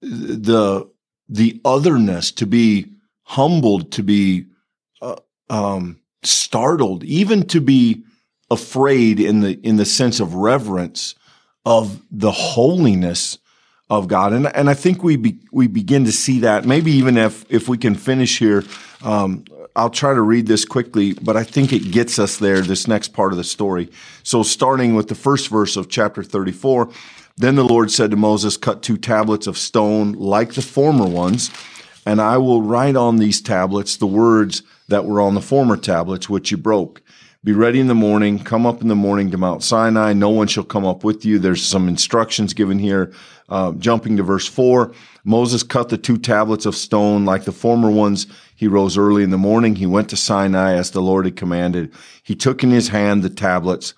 the, 0.00 0.88
the 1.28 1.60
otherness 1.64 2.32
to 2.32 2.46
be 2.46 2.92
humbled, 3.22 3.92
to 3.92 4.02
be 4.02 4.46
uh, 5.02 5.16
um, 5.50 6.00
startled, 6.22 7.04
even 7.04 7.46
to 7.48 7.60
be 7.60 8.04
afraid 8.50 9.18
in 9.18 9.40
the 9.40 9.58
in 9.66 9.76
the 9.76 9.84
sense 9.84 10.20
of 10.20 10.34
reverence 10.34 11.16
of 11.64 12.00
the 12.12 12.30
holiness 12.30 13.38
of 13.90 14.08
God. 14.08 14.32
And, 14.32 14.46
and 14.54 14.70
I 14.70 14.74
think 14.74 15.02
we 15.02 15.16
be, 15.16 15.38
we 15.52 15.66
begin 15.66 16.04
to 16.04 16.12
see 16.12 16.40
that. 16.40 16.64
Maybe 16.64 16.92
even 16.92 17.16
if, 17.16 17.44
if 17.50 17.68
we 17.68 17.78
can 17.78 17.94
finish 17.94 18.38
here, 18.38 18.64
um, 19.02 19.44
I'll 19.74 19.90
try 19.90 20.14
to 20.14 20.22
read 20.22 20.46
this 20.46 20.64
quickly, 20.64 21.12
but 21.14 21.36
I 21.36 21.44
think 21.44 21.72
it 21.72 21.90
gets 21.90 22.18
us 22.18 22.38
there, 22.38 22.60
this 22.60 22.88
next 22.88 23.08
part 23.08 23.32
of 23.32 23.36
the 23.36 23.44
story. 23.44 23.90
So 24.22 24.42
starting 24.42 24.94
with 24.94 25.08
the 25.08 25.14
first 25.14 25.48
verse 25.48 25.76
of 25.76 25.88
chapter 25.88 26.22
34, 26.22 26.90
then 27.36 27.54
the 27.54 27.64
Lord 27.64 27.90
said 27.90 28.10
to 28.10 28.16
Moses, 28.16 28.56
cut 28.56 28.82
two 28.82 28.96
tablets 28.96 29.46
of 29.46 29.58
stone 29.58 30.12
like 30.12 30.54
the 30.54 30.62
former 30.62 31.06
ones, 31.06 31.50
and 32.06 32.20
I 32.20 32.38
will 32.38 32.62
write 32.62 32.96
on 32.96 33.18
these 33.18 33.40
tablets 33.40 33.96
the 33.96 34.06
words 34.06 34.62
that 34.88 35.04
were 35.04 35.20
on 35.20 35.34
the 35.34 35.40
former 35.40 35.76
tablets, 35.76 36.28
which 36.28 36.50
you 36.50 36.56
broke. 36.56 37.02
Be 37.44 37.52
ready 37.52 37.78
in 37.78 37.86
the 37.86 37.94
morning. 37.94 38.40
Come 38.40 38.66
up 38.66 38.80
in 38.82 38.88
the 38.88 38.96
morning 38.96 39.30
to 39.30 39.38
Mount 39.38 39.62
Sinai. 39.62 40.12
No 40.12 40.30
one 40.30 40.48
shall 40.48 40.64
come 40.64 40.84
up 40.84 41.04
with 41.04 41.24
you. 41.24 41.38
There's 41.38 41.62
some 41.62 41.86
instructions 41.86 42.54
given 42.54 42.78
here. 42.78 43.12
Uh, 43.48 43.70
jumping 43.72 44.16
to 44.16 44.24
verse 44.24 44.48
four, 44.48 44.92
Moses 45.22 45.62
cut 45.62 45.88
the 45.88 45.98
two 45.98 46.18
tablets 46.18 46.66
of 46.66 46.74
stone 46.74 47.24
like 47.24 47.44
the 47.44 47.52
former 47.52 47.90
ones. 47.90 48.26
He 48.56 48.66
rose 48.66 48.98
early 48.98 49.22
in 49.22 49.30
the 49.30 49.38
morning. 49.38 49.76
He 49.76 49.86
went 49.86 50.08
to 50.10 50.16
Sinai 50.16 50.72
as 50.72 50.90
the 50.90 51.02
Lord 51.02 51.24
had 51.24 51.36
commanded. 51.36 51.92
He 52.20 52.34
took 52.34 52.64
in 52.64 52.70
his 52.70 52.88
hand 52.88 53.22
the 53.22 53.30
tablets. 53.30 53.94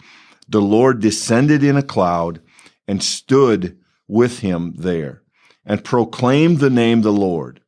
The 0.46 0.60
Lord 0.60 1.00
descended 1.00 1.64
in 1.64 1.76
a 1.76 1.82
cloud 1.82 2.40
and 2.88 3.02
stood 3.02 3.78
with 4.08 4.40
him 4.40 4.74
there 4.76 5.22
and 5.64 5.84
proclaimed 5.84 6.58
the 6.58 6.70
name 6.70 7.02
the 7.02 7.12
Lord. 7.12 7.60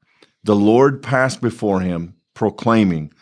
The 0.42 0.56
Lord 0.56 1.02
passed 1.02 1.42
before 1.42 1.80
him, 1.80 2.14
proclaiming, 2.34 3.12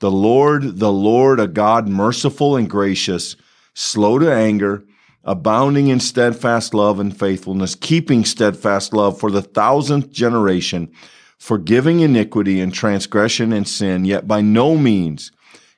the 0.00 0.12
Lord, 0.12 0.78
the 0.78 0.92
Lord, 0.92 1.40
a 1.40 1.48
God 1.48 1.88
merciful 1.88 2.56
and 2.56 2.70
gracious, 2.70 3.34
slow 3.74 4.20
to 4.20 4.32
anger, 4.32 4.84
abounding 5.24 5.88
in 5.88 5.98
steadfast 5.98 6.72
love 6.72 7.00
and 7.00 7.16
faithfulness, 7.16 7.74
keeping 7.74 8.24
steadfast 8.24 8.92
love 8.92 9.18
for 9.18 9.32
the 9.32 9.42
thousandth 9.42 10.12
generation, 10.12 10.92
forgiving 11.36 11.98
iniquity 11.98 12.60
and 12.60 12.72
transgression 12.72 13.52
and 13.52 13.66
sin, 13.66 14.04
yet 14.04 14.28
by 14.28 14.40
no 14.40 14.76
means 14.76 15.32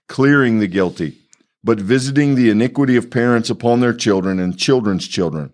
clearing 0.06 0.58
the 0.58 0.66
guilty, 0.66 1.16
but 1.62 1.80
visiting 1.80 2.34
the 2.34 2.50
iniquity 2.50 2.96
of 2.96 3.10
parents 3.10 3.50
upon 3.50 3.80
their 3.80 3.94
children 3.94 4.38
and 4.38 4.58
children's 4.58 5.06
children 5.06 5.52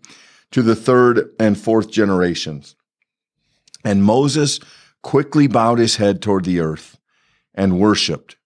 to 0.51 0.63
the 0.63 0.77
third 0.77 1.31
and 1.39 1.59
fourth 1.59 1.91
generations. 1.91 2.77
And 3.85 4.05
Moses 4.05 4.61
quickly 5.03 5.47
bowed 5.47 5.79
his 5.79 5.97
head 5.97 6.23
toward 6.23 6.45
the 6.45 6.61
earth 6.61 6.99
and 7.55 7.81
worshiped 7.81 8.37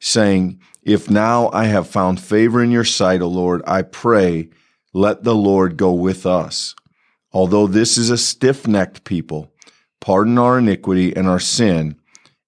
saying, 0.00 0.60
If 0.82 1.08
now 1.08 1.50
I 1.52 1.66
have 1.66 1.86
found 1.86 2.20
favor 2.20 2.62
in 2.62 2.70
your 2.70 2.84
sight, 2.84 3.22
O 3.22 3.28
Lord, 3.28 3.62
I 3.66 3.82
pray, 3.82 4.48
let 4.92 5.22
the 5.22 5.34
Lord 5.34 5.76
go 5.76 5.92
with 5.92 6.26
us. 6.26 6.74
Although 7.32 7.68
this 7.68 7.96
is 7.96 8.10
a 8.10 8.18
stiff 8.18 8.66
necked 8.66 9.04
people, 9.04 9.52
pardon 10.00 10.38
our 10.38 10.58
iniquity 10.58 11.14
and 11.14 11.28
our 11.28 11.38
sin, 11.38 11.96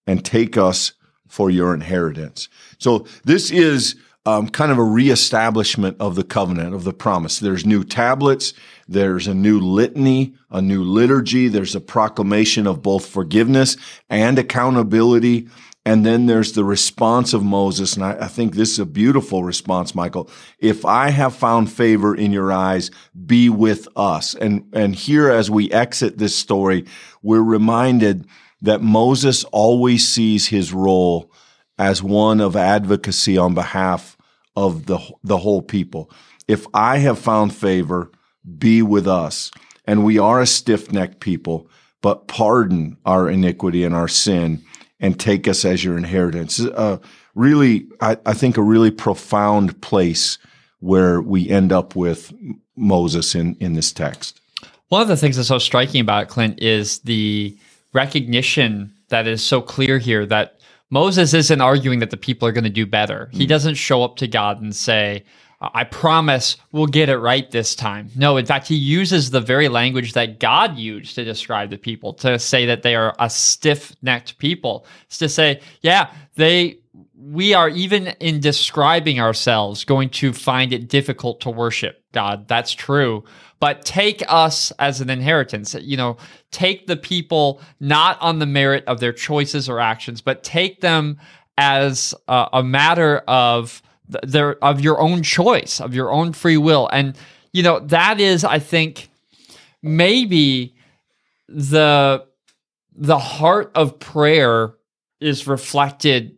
and 0.07 0.25
take 0.25 0.57
us 0.57 0.93
for 1.29 1.51
your 1.51 1.73
inheritance. 1.73 2.49
So 2.79 3.07
this 3.25 3.51
is 3.51 3.95
um, 4.25 4.49
kind 4.49 4.71
of 4.71 4.79
a 4.79 4.85
reestablishment 4.85 5.97
of 5.99 6.15
the 6.15 6.25
covenant, 6.25 6.75
of 6.75 6.85
the 6.85 6.93
promise. 6.93 7.39
There's 7.39 7.67
new 7.67 7.83
tablets, 7.83 8.55
there's 8.87 9.27
a 9.27 9.35
new 9.35 9.59
litany, 9.59 10.35
a 10.51 10.63
new 10.63 10.85
liturgy, 10.85 11.49
there's 11.49 11.75
a 11.75 11.81
proclamation 11.81 12.67
of 12.67 12.83
both 12.83 13.07
forgiveness 13.07 13.77
and 14.09 14.39
accountability. 14.39 15.49
And 15.85 16.07
then 16.07 16.27
there's 16.27 16.53
the 16.53 16.65
response 16.65 17.35
of 17.35 17.43
Moses. 17.43 17.97
And 17.97 18.05
I, 18.05 18.13
I, 18.21 18.29
think 18.29 18.55
this 18.55 18.71
is 18.71 18.79
a 18.79 18.87
beautiful 18.87 19.43
response, 19.43 19.97
Michael. 19.97 20.31
If 20.61 20.85
I 20.85 21.11
have 21.11 21.35
found 21.35 21.73
favor 21.73 22.15
in 22.15 22.31
your 22.31 22.53
eyes, 22.53 22.93
be 23.27 23.49
with 23.49 23.89
us. 23.97 24.35
And, 24.37 24.69
and 24.73 24.95
here 24.95 25.29
as 25.29 25.51
we 25.51 25.73
exit 25.73 26.19
this 26.19 26.37
story, 26.37 26.87
we're 27.21 27.43
reminded 27.43 28.29
that 28.61 28.81
Moses 28.81 29.43
always 29.47 30.09
sees 30.09 30.47
his 30.47 30.73
role 30.73 31.33
as 31.79 32.03
one 32.03 32.41
of 32.41 32.57
advocacy 32.57 33.39
on 33.39 33.55
behalf 33.55 34.17
of 34.57 34.87
the, 34.87 34.99
the 35.25 35.39
whole 35.39 35.63
people. 35.63 36.11
If 36.49 36.67
I 36.75 36.99
have 36.99 37.19
found 37.19 37.55
favor, 37.55 38.11
be 38.59 38.83
with 38.83 39.07
us. 39.07 39.51
And 39.85 40.05
we 40.05 40.19
are 40.19 40.41
a 40.41 40.47
stiff 40.47 40.93
necked 40.93 41.21
people, 41.21 41.69
but 42.03 42.29
pardon 42.29 42.97
our 43.05 43.29
iniquity 43.29 43.85
and 43.85 43.95
our 43.95 44.09
sin 44.09 44.63
and 45.01 45.19
take 45.19 45.49
us 45.49 45.65
as 45.65 45.83
your 45.83 45.99
inheritance. 45.99 46.61
A 46.61 47.01
really, 47.35 47.87
I, 48.01 48.17
I 48.25 48.35
think, 48.35 48.57
a 48.57 48.63
really 48.63 48.91
profound 48.91 49.81
place 49.81 50.39
where 50.81 51.21
we 51.21 51.49
end 51.49 51.73
up 51.73 51.97
with 51.97 52.33
Moses 52.77 53.35
in, 53.35 53.57
in 53.61 53.75
this 53.75 53.93
text. 53.93 54.41
One 54.89 55.03
of 55.03 55.09
the 55.09 55.17
things 55.17 55.37
that's 55.37 55.49
so 55.49 55.59
striking 55.59 56.01
about 56.01 56.25
it, 56.25 56.29
Clint, 56.29 56.61
is 56.61 57.01
the 57.01 57.57
recognition 57.93 58.93
that 59.09 59.27
is 59.27 59.45
so 59.45 59.61
clear 59.61 59.99
here 59.99 60.27
that 60.27 60.59
Moses 60.93 61.33
isn't 61.33 61.63
arguing 61.63 62.01
that 62.01 62.11
the 62.11 62.19
people 62.19 62.47
are 62.47 62.53
going 62.53 62.65
to 62.65 62.71
do 62.71 62.85
better. 62.85 63.31
He 63.33 63.47
mm. 63.47 63.49
doesn't 63.49 63.77
show 63.77 64.03
up 64.03 64.17
to 64.17 64.29
God 64.29 64.61
and 64.61 64.77
say, 64.77 65.25
I 65.59 65.85
promise 65.85 66.59
we'll 66.71 66.87
get 66.87 67.09
it 67.09 67.17
right 67.17 67.51
this 67.51 67.75
time. 67.75 68.11
No, 68.15 68.37
in 68.37 68.45
fact, 68.45 68.69
he 68.69 68.75
uses 68.75 69.31
the 69.31 69.41
very 69.41 69.69
language 69.69 70.13
that 70.13 70.39
God 70.39 70.77
used 70.77 71.15
to 71.15 71.25
describe 71.25 71.71
the 71.71 71.79
people, 71.79 72.13
to 72.15 72.39
say 72.39 72.67
that 72.67 72.83
they 72.83 72.95
are 72.95 73.15
a 73.19 73.31
stiff 73.31 73.97
necked 74.03 74.37
people. 74.37 74.85
It's 75.07 75.17
to 75.19 75.31
say, 75.31 75.63
yeah, 75.81 76.13
they, 76.35 76.81
we 77.25 77.55
are 77.55 77.69
even 77.69 78.09
in 78.19 78.41
describing 78.41 79.21
ourselves 79.21 79.85
going 79.85 80.09
to 80.11 80.33
find 80.33 80.73
it 80.73 80.89
difficult 80.89 81.41
to 81.43 81.51
worship 81.51 82.03
God. 82.13 82.49
That's 82.49 82.73
true. 82.73 83.25
But 83.61 83.85
take 83.85 84.25
us 84.27 84.73
as 84.79 85.01
an 85.01 85.09
inheritance. 85.09 85.75
You 85.75 85.97
know, 85.97 86.17
take 86.51 86.89
the 86.89 86.97
people 86.97 87.61
not 87.79 88.21
on 88.21 88.41
the 88.41 88.47
merit 88.47 88.83
of 88.87 88.99
their 88.99 89.13
choices 89.13 89.69
or 89.69 89.79
actions, 89.79 90.21
but 90.21 90.43
take 90.43 90.81
them 90.81 91.19
as 91.57 92.13
a, 92.27 92.49
a 92.55 92.63
matter 92.65 93.19
of, 93.29 93.83
their 94.25 94.63
of 94.65 94.81
your 94.81 95.01
own 95.01 95.23
choice, 95.23 95.81
of 95.81 95.95
your 95.95 96.11
own 96.11 96.33
free 96.33 96.57
will. 96.57 96.89
And 96.93 97.17
you 97.53 97.63
know, 97.63 97.79
that 97.81 98.21
is 98.21 98.45
I 98.45 98.59
think 98.59 99.09
maybe 99.81 100.75
the 101.49 102.27
the 102.95 103.19
heart 103.19 103.71
of 103.75 103.99
prayer 103.99 104.75
is 105.21 105.47
reflected 105.47 106.37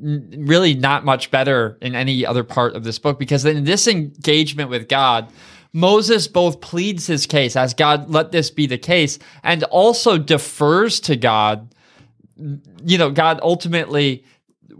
really 0.00 0.74
not 0.74 1.04
much 1.04 1.30
better 1.30 1.78
in 1.80 1.94
any 1.94 2.24
other 2.24 2.44
part 2.44 2.74
of 2.74 2.84
this 2.84 2.98
book 2.98 3.18
because 3.18 3.44
in 3.44 3.64
this 3.64 3.86
engagement 3.86 4.70
with 4.70 4.88
God, 4.88 5.30
Moses 5.72 6.26
both 6.26 6.60
pleads 6.60 7.06
his 7.06 7.26
case 7.26 7.54
as 7.54 7.74
God, 7.74 8.10
let 8.10 8.32
this 8.32 8.50
be 8.50 8.66
the 8.66 8.78
case, 8.78 9.18
and 9.42 9.62
also 9.64 10.18
defers 10.18 11.00
to 11.00 11.16
God. 11.16 11.74
You 12.36 12.98
know, 12.98 13.10
God 13.10 13.40
ultimately 13.42 14.24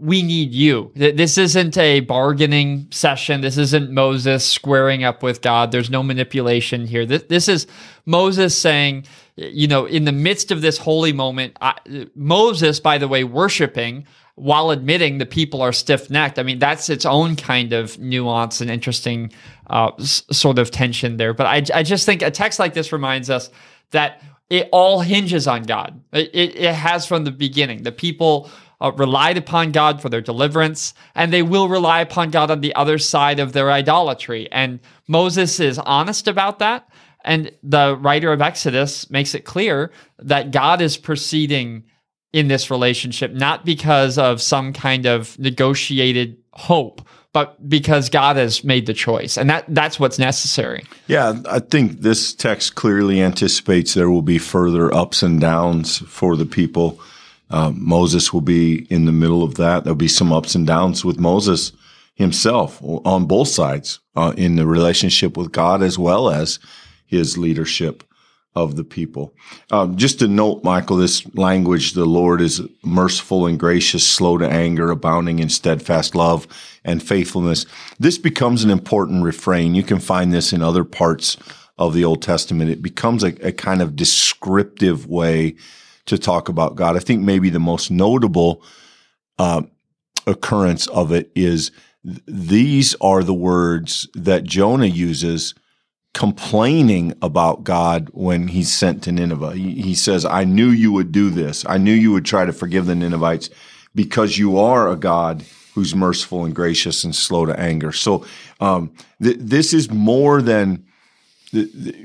we 0.01 0.23
need 0.23 0.51
you. 0.51 0.91
This 0.95 1.37
isn't 1.37 1.77
a 1.77 1.99
bargaining 1.99 2.87
session. 2.89 3.41
This 3.41 3.59
isn't 3.59 3.91
Moses 3.91 4.43
squaring 4.43 5.03
up 5.03 5.21
with 5.21 5.43
God. 5.43 5.71
There's 5.71 5.91
no 5.91 6.01
manipulation 6.01 6.87
here. 6.87 7.05
This, 7.05 7.47
is 7.47 7.67
Moses 8.07 8.57
saying, 8.57 9.05
you 9.35 9.67
know, 9.67 9.85
in 9.85 10.05
the 10.05 10.11
midst 10.11 10.49
of 10.49 10.61
this 10.61 10.79
holy 10.79 11.13
moment, 11.13 11.55
I, 11.61 11.75
Moses, 12.15 12.79
by 12.79 12.97
the 12.97 13.07
way, 13.07 13.23
worshiping 13.23 14.07
while 14.35 14.71
admitting 14.71 15.17
the 15.17 15.25
people 15.25 15.61
are 15.61 15.73
stiff 15.73 16.09
necked. 16.09 16.39
I 16.39 16.43
mean, 16.43 16.59
that's 16.59 16.89
its 16.89 17.05
own 17.05 17.35
kind 17.35 17.73
of 17.73 17.99
nuance 17.99 18.61
and 18.61 18.71
interesting 18.71 19.31
uh, 19.69 19.91
s- 19.99 20.23
sort 20.31 20.57
of 20.57 20.71
tension 20.71 21.17
there. 21.17 21.33
But 21.33 21.47
I, 21.47 21.79
I 21.79 21.83
just 21.83 22.05
think 22.05 22.21
a 22.21 22.31
text 22.31 22.59
like 22.59 22.73
this 22.73 22.91
reminds 22.91 23.29
us 23.29 23.49
that 23.91 24.21
it 24.49 24.67
all 24.71 25.01
hinges 25.01 25.47
on 25.47 25.63
God. 25.63 26.01
It, 26.11 26.29
it, 26.33 26.55
it 26.55 26.73
has 26.73 27.05
from 27.05 27.23
the 27.23 27.31
beginning. 27.31 27.83
The 27.83 27.91
people 27.91 28.49
uh, 28.81 28.91
relied 28.93 29.37
upon 29.37 29.71
God 29.71 30.01
for 30.01 30.09
their 30.09 30.21
deliverance, 30.21 30.93
and 31.13 31.31
they 31.31 31.43
will 31.43 31.69
rely 31.69 32.01
upon 32.01 32.31
God 32.31 32.49
on 32.49 32.61
the 32.61 32.75
other 32.75 32.97
side 32.97 33.39
of 33.39 33.53
their 33.53 33.71
idolatry. 33.71 34.51
And 34.51 34.79
Moses 35.07 35.59
is 35.59 35.77
honest 35.79 36.27
about 36.27 36.59
that. 36.59 36.89
And 37.23 37.51
the 37.61 37.95
writer 37.97 38.33
of 38.33 38.41
Exodus 38.41 39.09
makes 39.09 39.35
it 39.35 39.45
clear 39.45 39.91
that 40.17 40.51
God 40.51 40.81
is 40.81 40.97
proceeding 40.97 41.83
in 42.33 42.47
this 42.47 42.71
relationship, 42.71 43.33
not 43.33 43.65
because 43.65 44.17
of 44.17 44.41
some 44.41 44.73
kind 44.73 45.05
of 45.05 45.37
negotiated 45.37 46.37
hope, 46.53 47.01
but 47.33 47.69
because 47.69 48.09
God 48.09 48.35
has 48.35 48.63
made 48.63 48.85
the 48.85 48.93
choice. 48.93 49.37
And 49.37 49.49
that, 49.49 49.65
that's 49.67 49.99
what's 49.99 50.19
necessary. 50.19 50.85
Yeah, 51.07 51.41
I 51.49 51.59
think 51.59 52.01
this 52.01 52.33
text 52.33 52.75
clearly 52.75 53.21
anticipates 53.21 53.93
there 53.93 54.09
will 54.09 54.21
be 54.21 54.37
further 54.37 54.93
ups 54.93 55.23
and 55.23 55.39
downs 55.39 55.99
for 55.99 56.35
the 56.35 56.45
people 56.45 56.99
uh, 57.51 57.71
Moses 57.75 58.31
will 58.31 58.41
be 58.41 58.87
in 58.89 59.05
the 59.05 59.11
middle 59.11 59.43
of 59.43 59.55
that. 59.55 59.83
There'll 59.83 59.95
be 59.95 60.07
some 60.07 60.31
ups 60.31 60.55
and 60.55 60.65
downs 60.65 61.03
with 61.03 61.19
Moses 61.19 61.73
himself 62.15 62.79
on 62.81 63.25
both 63.25 63.49
sides 63.49 63.99
uh, 64.15 64.33
in 64.37 64.55
the 64.55 64.65
relationship 64.65 65.35
with 65.35 65.51
God 65.51 65.83
as 65.83 65.99
well 65.99 66.29
as 66.29 66.59
his 67.05 67.37
leadership 67.37 68.03
of 68.53 68.75
the 68.75 68.83
people. 68.83 69.33
Um, 69.71 69.95
just 69.95 70.19
to 70.19 70.27
note, 70.27 70.63
Michael, 70.63 70.97
this 70.97 71.25
language, 71.35 71.93
the 71.93 72.05
Lord 72.05 72.41
is 72.41 72.61
merciful 72.83 73.45
and 73.45 73.57
gracious, 73.57 74.05
slow 74.05 74.37
to 74.37 74.49
anger, 74.49 74.91
abounding 74.91 75.39
in 75.39 75.49
steadfast 75.49 76.15
love 76.15 76.47
and 76.83 77.01
faithfulness. 77.01 77.65
This 77.97 78.17
becomes 78.17 78.63
an 78.63 78.69
important 78.69 79.23
refrain. 79.23 79.73
You 79.73 79.83
can 79.83 79.99
find 79.99 80.33
this 80.33 80.51
in 80.51 80.61
other 80.61 80.83
parts 80.83 81.37
of 81.77 81.93
the 81.93 82.03
Old 82.03 82.21
Testament. 82.21 82.69
It 82.69 82.81
becomes 82.81 83.23
a, 83.23 83.47
a 83.47 83.51
kind 83.53 83.81
of 83.81 83.95
descriptive 83.95 85.07
way 85.07 85.55
to 86.05 86.17
talk 86.17 86.49
about 86.49 86.75
God. 86.75 86.97
I 86.97 86.99
think 86.99 87.21
maybe 87.21 87.49
the 87.49 87.59
most 87.59 87.89
notable 87.89 88.63
uh, 89.39 89.61
occurrence 90.27 90.87
of 90.87 91.11
it 91.11 91.31
is 91.35 91.71
th- 92.05 92.21
these 92.27 92.95
are 92.95 93.23
the 93.23 93.33
words 93.33 94.09
that 94.13 94.43
Jonah 94.43 94.87
uses 94.87 95.55
complaining 96.21 97.15
about 97.23 97.63
God 97.63 98.07
when 98.13 98.49
he's 98.49 98.71
sent 98.71 99.01
to 99.01 99.11
Nineveh. 99.11 99.55
He, 99.55 99.95
says, 99.95 100.23
I 100.23 100.43
knew 100.43 100.69
you 100.69 100.91
would 100.91 101.11
do 101.11 101.31
this. 101.31 101.65
I 101.67 101.79
knew 101.79 101.93
you 101.93 102.11
would 102.11 102.25
try 102.25 102.45
to 102.45 102.53
forgive 102.53 102.85
the 102.85 102.93
Ninevites 102.93 103.49
because 103.95 104.37
you 104.37 104.59
are 104.59 104.87
a 104.87 104.95
God 104.95 105.43
who's 105.73 105.95
merciful 105.95 106.45
and 106.45 106.53
gracious 106.53 107.03
and 107.03 107.15
slow 107.15 107.47
to 107.47 107.59
anger. 107.59 107.91
So 107.91 108.23
um, 108.59 108.93
th- 109.19 109.37
this 109.39 109.73
is 109.73 109.89
more 109.89 110.43
than 110.43 110.85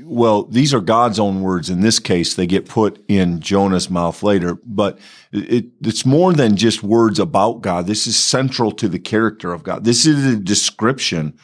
well, 0.03 0.45
these 0.45 0.73
are 0.73 0.81
God's 0.81 1.19
own 1.19 1.41
words. 1.41 1.69
In 1.69 1.81
this 1.81 1.99
case, 1.99 2.33
they 2.33 2.47
get 2.47 2.67
put 2.67 3.05
in 3.07 3.39
Jonah's 3.39 3.87
mouth 3.87 4.23
later, 4.23 4.57
but 4.65 4.97
it, 5.31 5.67
it's 5.81 6.07
more 6.07 6.33
than 6.33 6.57
just 6.57 6.81
words 6.81 7.19
about 7.19 7.61
God. 7.61 7.85
This 7.85 8.07
is 8.07 8.17
central 8.17 8.71
to 8.71 8.89
the 8.89 8.99
character 8.99 9.53
of 9.53 9.61
God. 9.61 9.83
This 9.83 10.07
is 10.07 10.25
a 10.25 10.35
description 10.37 11.37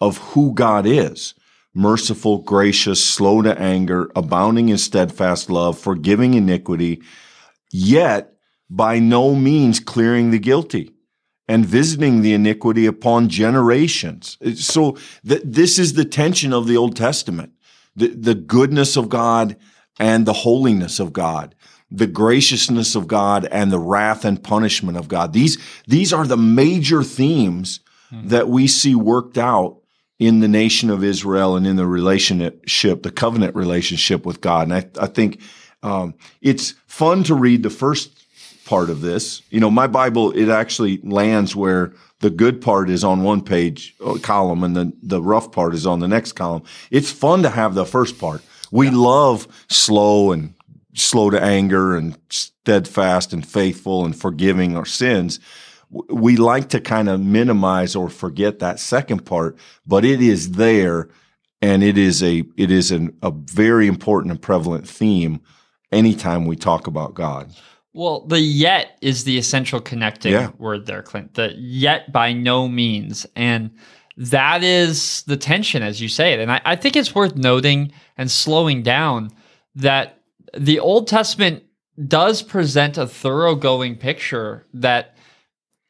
of 0.00 0.18
who 0.18 0.54
God 0.54 0.86
is. 0.86 1.34
Merciful, 1.74 2.38
gracious, 2.38 3.02
slow 3.02 3.40
to 3.42 3.58
anger, 3.58 4.10
abounding 4.14 4.68
in 4.68 4.78
steadfast 4.78 5.48
love, 5.48 5.78
forgiving 5.78 6.34
iniquity, 6.34 7.02
yet 7.72 8.34
by 8.68 8.98
no 8.98 9.34
means 9.34 9.80
clearing 9.80 10.30
the 10.30 10.38
guilty 10.38 10.90
and 11.48 11.66
visiting 11.66 12.22
the 12.22 12.32
iniquity 12.32 12.86
upon 12.86 13.28
generations. 13.28 14.38
So 14.56 14.96
th- 15.26 15.42
this 15.44 15.78
is 15.78 15.94
the 15.94 16.04
tension 16.04 16.52
of 16.52 16.66
the 16.66 16.76
Old 16.76 16.96
Testament. 16.96 17.52
The, 17.94 18.08
the 18.08 18.34
goodness 18.34 18.96
of 18.96 19.10
God 19.10 19.56
and 19.98 20.24
the 20.24 20.32
holiness 20.32 20.98
of 20.98 21.12
God, 21.12 21.54
the 21.90 22.06
graciousness 22.06 22.94
of 22.94 23.06
God 23.06 23.44
and 23.52 23.70
the 23.70 23.78
wrath 23.78 24.24
and 24.24 24.42
punishment 24.42 24.96
of 24.96 25.08
God. 25.08 25.34
These, 25.34 25.58
these 25.86 26.12
are 26.12 26.26
the 26.26 26.38
major 26.38 27.02
themes 27.02 27.80
mm-hmm. 28.10 28.28
that 28.28 28.48
we 28.48 28.66
see 28.66 28.94
worked 28.94 29.36
out 29.36 29.81
in 30.22 30.38
the 30.38 30.46
nation 30.46 30.88
of 30.88 31.02
Israel 31.02 31.56
and 31.56 31.66
in 31.66 31.74
the 31.74 31.86
relationship, 31.86 33.02
the 33.02 33.10
covenant 33.10 33.56
relationship 33.56 34.24
with 34.24 34.40
God. 34.40 34.70
And 34.70 34.74
I, 34.74 35.04
I 35.04 35.08
think 35.08 35.40
um, 35.82 36.14
it's 36.40 36.74
fun 36.86 37.24
to 37.24 37.34
read 37.34 37.64
the 37.64 37.70
first 37.70 38.24
part 38.64 38.88
of 38.88 39.00
this. 39.00 39.42
You 39.50 39.58
know, 39.58 39.70
my 39.70 39.88
Bible, 39.88 40.30
it 40.30 40.48
actually 40.48 40.98
lands 40.98 41.56
where 41.56 41.92
the 42.20 42.30
good 42.30 42.60
part 42.60 42.88
is 42.88 43.02
on 43.02 43.24
one 43.24 43.42
page 43.42 43.96
uh, 44.04 44.16
column 44.22 44.62
and 44.62 44.76
the, 44.76 44.92
the 45.02 45.20
rough 45.20 45.50
part 45.50 45.74
is 45.74 45.88
on 45.88 45.98
the 45.98 46.06
next 46.06 46.32
column. 46.32 46.62
It's 46.92 47.10
fun 47.10 47.42
to 47.42 47.50
have 47.50 47.74
the 47.74 47.84
first 47.84 48.20
part. 48.20 48.42
We 48.70 48.86
yeah. 48.86 48.94
love 48.94 49.48
slow 49.68 50.30
and 50.30 50.54
slow 50.94 51.30
to 51.30 51.42
anger 51.42 51.96
and 51.96 52.16
steadfast 52.28 53.32
and 53.32 53.44
faithful 53.44 54.04
and 54.04 54.14
forgiving 54.14 54.76
our 54.76 54.86
sins. 54.86 55.40
We 56.08 56.36
like 56.36 56.70
to 56.70 56.80
kind 56.80 57.08
of 57.08 57.20
minimize 57.20 57.94
or 57.94 58.08
forget 58.08 58.58
that 58.60 58.80
second 58.80 59.26
part, 59.26 59.58
but 59.86 60.04
it 60.04 60.20
is 60.20 60.52
there 60.52 61.08
and 61.60 61.82
it 61.84 61.98
is 61.98 62.22
a, 62.22 62.44
it 62.56 62.70
is 62.70 62.90
an, 62.90 63.16
a 63.22 63.30
very 63.30 63.86
important 63.86 64.32
and 64.32 64.40
prevalent 64.40 64.88
theme 64.88 65.40
anytime 65.92 66.46
we 66.46 66.56
talk 66.56 66.86
about 66.86 67.14
God. 67.14 67.52
Well, 67.92 68.20
the 68.20 68.40
yet 68.40 68.96
is 69.02 69.24
the 69.24 69.36
essential 69.36 69.80
connecting 69.80 70.32
yeah. 70.32 70.50
word 70.58 70.86
there, 70.86 71.02
Clint. 71.02 71.34
The 71.34 71.54
yet 71.56 72.10
by 72.10 72.32
no 72.32 72.66
means. 72.66 73.26
And 73.36 73.70
that 74.16 74.62
is 74.62 75.22
the 75.24 75.36
tension, 75.36 75.82
as 75.82 76.00
you 76.00 76.08
say 76.08 76.32
it. 76.32 76.40
And 76.40 76.50
I, 76.50 76.60
I 76.64 76.76
think 76.76 76.96
it's 76.96 77.14
worth 77.14 77.36
noting 77.36 77.92
and 78.16 78.30
slowing 78.30 78.82
down 78.82 79.30
that 79.74 80.20
the 80.56 80.78
Old 80.78 81.06
Testament 81.06 81.64
does 82.08 82.42
present 82.42 82.96
a 82.96 83.06
thoroughgoing 83.06 83.96
picture 83.96 84.66
that 84.72 85.11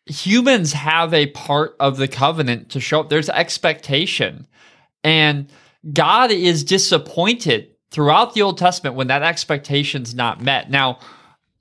humans 0.06 0.72
have 0.72 1.14
a 1.14 1.26
part 1.28 1.76
of 1.78 1.96
the 1.96 2.08
covenant 2.08 2.70
to 2.70 2.80
show 2.80 3.00
up. 3.00 3.08
There's 3.08 3.28
expectation. 3.28 4.46
And 5.04 5.50
God 5.92 6.30
is 6.30 6.64
disappointed 6.64 7.70
throughout 7.90 8.34
the 8.34 8.42
Old 8.42 8.58
Testament 8.58 8.96
when 8.96 9.08
that 9.08 9.22
expectation's 9.22 10.14
not 10.14 10.40
met. 10.40 10.70
Now, 10.70 10.98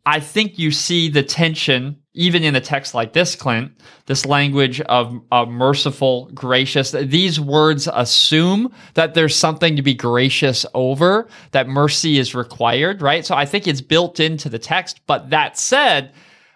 I 0.06 0.20
think 0.20 0.58
you 0.58 0.72
see 0.72 1.10
the 1.10 1.24
tension 1.24 2.02
even 2.14 2.44
in 2.44 2.56
a 2.56 2.62
text 2.62 2.94
like 2.94 3.14
this, 3.14 3.36
Clint, 3.36 3.72
this 4.06 4.26
language 4.26 4.82
of, 4.82 5.22
of 5.32 5.48
merciful, 5.48 6.30
gracious, 6.34 6.92
these 6.92 7.40
words 7.40 7.88
assume 7.94 8.74
that 8.96 9.14
there's 9.14 9.36
something 9.36 9.78
to 9.78 9.82
be 9.82 9.94
gracious 9.94 10.66
over, 10.74 11.30
that 11.52 11.70
mercy 11.70 12.18
is 12.18 12.36
required, 12.36 13.02
right? 13.02 13.26
So 13.26 13.36
I 13.36 13.46
think 13.46 13.66
it's 13.66 13.82
built 13.82 14.20
into 14.20 14.50
the 14.50 14.60
text. 14.60 15.00
But 15.08 15.30
that 15.30 15.58
said, 15.58 16.12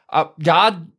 uh, 0.09 0.25
God 0.43 0.91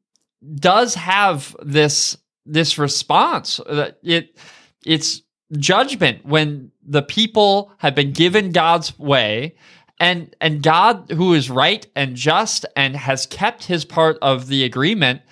does 0.54 0.94
have 0.94 1.56
this 1.62 2.16
this 2.44 2.78
response 2.78 3.60
that 3.68 3.98
it 4.02 4.36
it's 4.84 5.22
judgment 5.58 6.24
when 6.24 6.70
the 6.84 7.02
people 7.02 7.72
have 7.78 7.94
been 7.94 8.12
given 8.12 8.52
God's 8.52 8.98
way 8.98 9.56
and 9.98 10.34
and 10.40 10.62
God 10.62 11.10
who 11.10 11.34
is 11.34 11.50
right 11.50 11.86
and 11.96 12.16
just 12.16 12.66
and 12.76 12.96
has 12.96 13.26
kept 13.26 13.64
his 13.64 13.84
part 13.84 14.18
of 14.22 14.48
the 14.48 14.64
agreement 14.64 15.22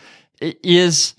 is 0.40 1.14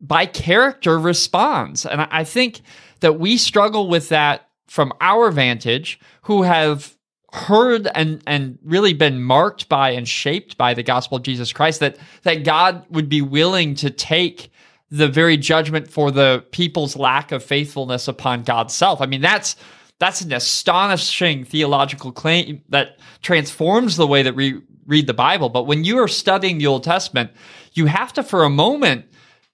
by 0.00 0.26
character 0.26 0.98
responds. 0.98 1.86
And 1.86 2.02
I 2.10 2.24
think 2.24 2.60
that 3.00 3.18
we 3.18 3.36
struggle 3.36 3.88
with 3.88 4.10
that 4.10 4.48
from 4.66 4.92
our 5.00 5.30
vantage 5.30 5.98
who 6.22 6.42
have 6.42 6.93
heard 7.34 7.88
and 7.94 8.22
and 8.26 8.58
really 8.62 8.94
been 8.94 9.20
marked 9.20 9.68
by 9.68 9.90
and 9.90 10.06
shaped 10.06 10.56
by 10.56 10.72
the 10.72 10.84
gospel 10.84 11.16
of 11.16 11.24
Jesus 11.24 11.52
Christ 11.52 11.80
that 11.80 11.98
that 12.22 12.44
God 12.44 12.86
would 12.90 13.08
be 13.08 13.20
willing 13.20 13.74
to 13.76 13.90
take 13.90 14.50
the 14.90 15.08
very 15.08 15.36
judgment 15.36 15.90
for 15.90 16.12
the 16.12 16.44
people's 16.52 16.94
lack 16.94 17.32
of 17.32 17.42
faithfulness 17.42 18.06
upon 18.06 18.44
God's 18.44 18.72
self. 18.72 19.00
I 19.00 19.06
mean 19.06 19.20
that's 19.20 19.56
that's 19.98 20.20
an 20.20 20.32
astonishing 20.32 21.44
theological 21.44 22.12
claim 22.12 22.62
that 22.68 23.00
transforms 23.20 23.96
the 23.96 24.06
way 24.06 24.22
that 24.22 24.36
we 24.36 24.60
read 24.86 25.06
the 25.06 25.14
Bible. 25.14 25.48
But 25.48 25.64
when 25.64 25.84
you 25.84 25.98
are 25.98 26.08
studying 26.08 26.58
the 26.58 26.66
Old 26.66 26.84
Testament, 26.84 27.30
you 27.72 27.86
have 27.86 28.12
to, 28.14 28.22
for 28.22 28.44
a 28.44 28.50
moment, 28.50 29.06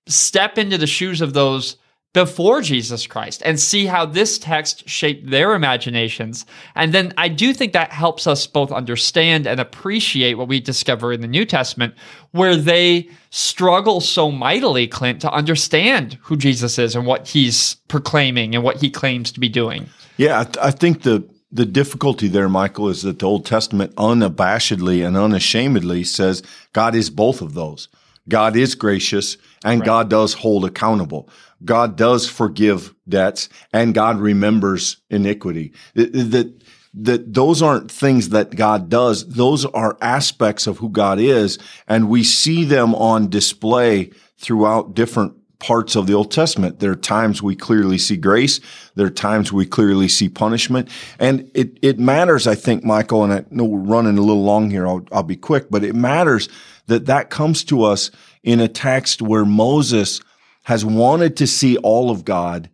step 0.06 0.58
into 0.58 0.76
the 0.76 0.86
shoes 0.86 1.20
of 1.20 1.34
those 1.34 1.76
before 2.12 2.60
Jesus 2.60 3.06
Christ 3.06 3.40
and 3.44 3.60
see 3.60 3.86
how 3.86 4.04
this 4.04 4.38
text 4.38 4.88
shaped 4.88 5.30
their 5.30 5.54
imaginations. 5.54 6.44
And 6.74 6.92
then 6.92 7.12
I 7.16 7.28
do 7.28 7.54
think 7.54 7.72
that 7.72 7.92
helps 7.92 8.26
us 8.26 8.46
both 8.46 8.72
understand 8.72 9.46
and 9.46 9.60
appreciate 9.60 10.34
what 10.34 10.48
we 10.48 10.60
discover 10.60 11.12
in 11.12 11.20
the 11.20 11.28
New 11.28 11.44
Testament, 11.44 11.94
where 12.32 12.56
they 12.56 13.08
struggle 13.30 14.00
so 14.00 14.30
mightily, 14.30 14.88
Clint, 14.88 15.20
to 15.20 15.30
understand 15.30 16.18
who 16.22 16.36
Jesus 16.36 16.78
is 16.78 16.96
and 16.96 17.06
what 17.06 17.28
he's 17.28 17.76
proclaiming 17.86 18.54
and 18.54 18.64
what 18.64 18.80
he 18.80 18.90
claims 18.90 19.30
to 19.32 19.40
be 19.40 19.48
doing. 19.48 19.88
Yeah, 20.16 20.40
I, 20.40 20.44
th- 20.44 20.58
I 20.58 20.70
think 20.70 21.02
the 21.02 21.28
the 21.52 21.66
difficulty 21.66 22.28
there, 22.28 22.48
Michael, 22.48 22.88
is 22.88 23.02
that 23.02 23.18
the 23.18 23.26
Old 23.26 23.44
Testament 23.44 23.94
unabashedly 23.96 25.04
and 25.04 25.16
unashamedly 25.16 26.04
says 26.04 26.44
God 26.72 26.94
is 26.94 27.10
both 27.10 27.42
of 27.42 27.54
those. 27.54 27.88
God 28.28 28.56
is 28.56 28.76
gracious 28.76 29.36
and 29.64 29.80
right. 29.80 29.86
God 29.86 30.10
does 30.10 30.34
hold 30.34 30.64
accountable. 30.64 31.28
God 31.64 31.96
does 31.96 32.28
forgive 32.28 32.94
debts 33.08 33.48
and 33.72 33.94
God 33.94 34.18
remembers 34.18 34.98
iniquity. 35.10 35.72
That, 35.94 36.60
that 36.94 37.34
those 37.34 37.62
aren't 37.62 37.90
things 37.90 38.30
that 38.30 38.56
God 38.56 38.88
does. 38.88 39.28
Those 39.28 39.64
are 39.66 39.96
aspects 40.00 40.66
of 40.66 40.78
who 40.78 40.88
God 40.88 41.18
is. 41.18 41.58
And 41.86 42.08
we 42.08 42.24
see 42.24 42.64
them 42.64 42.94
on 42.94 43.28
display 43.28 44.10
throughout 44.38 44.94
different 44.94 45.34
parts 45.60 45.94
of 45.94 46.06
the 46.06 46.14
Old 46.14 46.32
Testament. 46.32 46.80
There 46.80 46.90
are 46.90 46.96
times 46.96 47.42
we 47.42 47.54
clearly 47.54 47.98
see 47.98 48.16
grace. 48.16 48.60
There 48.94 49.06
are 49.06 49.10
times 49.10 49.52
we 49.52 49.66
clearly 49.66 50.08
see 50.08 50.28
punishment. 50.28 50.88
And 51.18 51.50
it, 51.54 51.78
it 51.82 51.98
matters, 51.98 52.46
I 52.46 52.54
think, 52.54 52.82
Michael, 52.82 53.22
and 53.22 53.32
I 53.32 53.44
know 53.50 53.64
we're 53.64 53.78
running 53.78 54.16
a 54.16 54.22
little 54.22 54.42
long 54.42 54.70
here. 54.70 54.88
I'll, 54.88 55.06
I'll 55.12 55.22
be 55.22 55.36
quick, 55.36 55.70
but 55.70 55.84
it 55.84 55.94
matters 55.94 56.48
that 56.86 57.06
that 57.06 57.28
comes 57.30 57.62
to 57.64 57.84
us 57.84 58.10
in 58.42 58.58
a 58.58 58.68
text 58.68 59.20
where 59.20 59.44
Moses 59.44 60.20
has 60.64 60.84
wanted 60.84 61.36
to 61.38 61.46
see 61.46 61.76
all 61.78 62.10
of 62.10 62.24
God, 62.24 62.70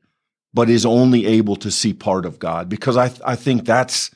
but 0.53 0.71
is 0.71 0.87
only 0.87 1.27
able 1.27 1.57
to 1.57 1.71
see 1.71 1.93
part 1.93 2.27
of 2.27 2.39
God. 2.39 2.69
Because 2.69 2.97
I, 2.97 3.13
I 3.25 3.37
think 3.37 3.65
that's, 3.65 4.11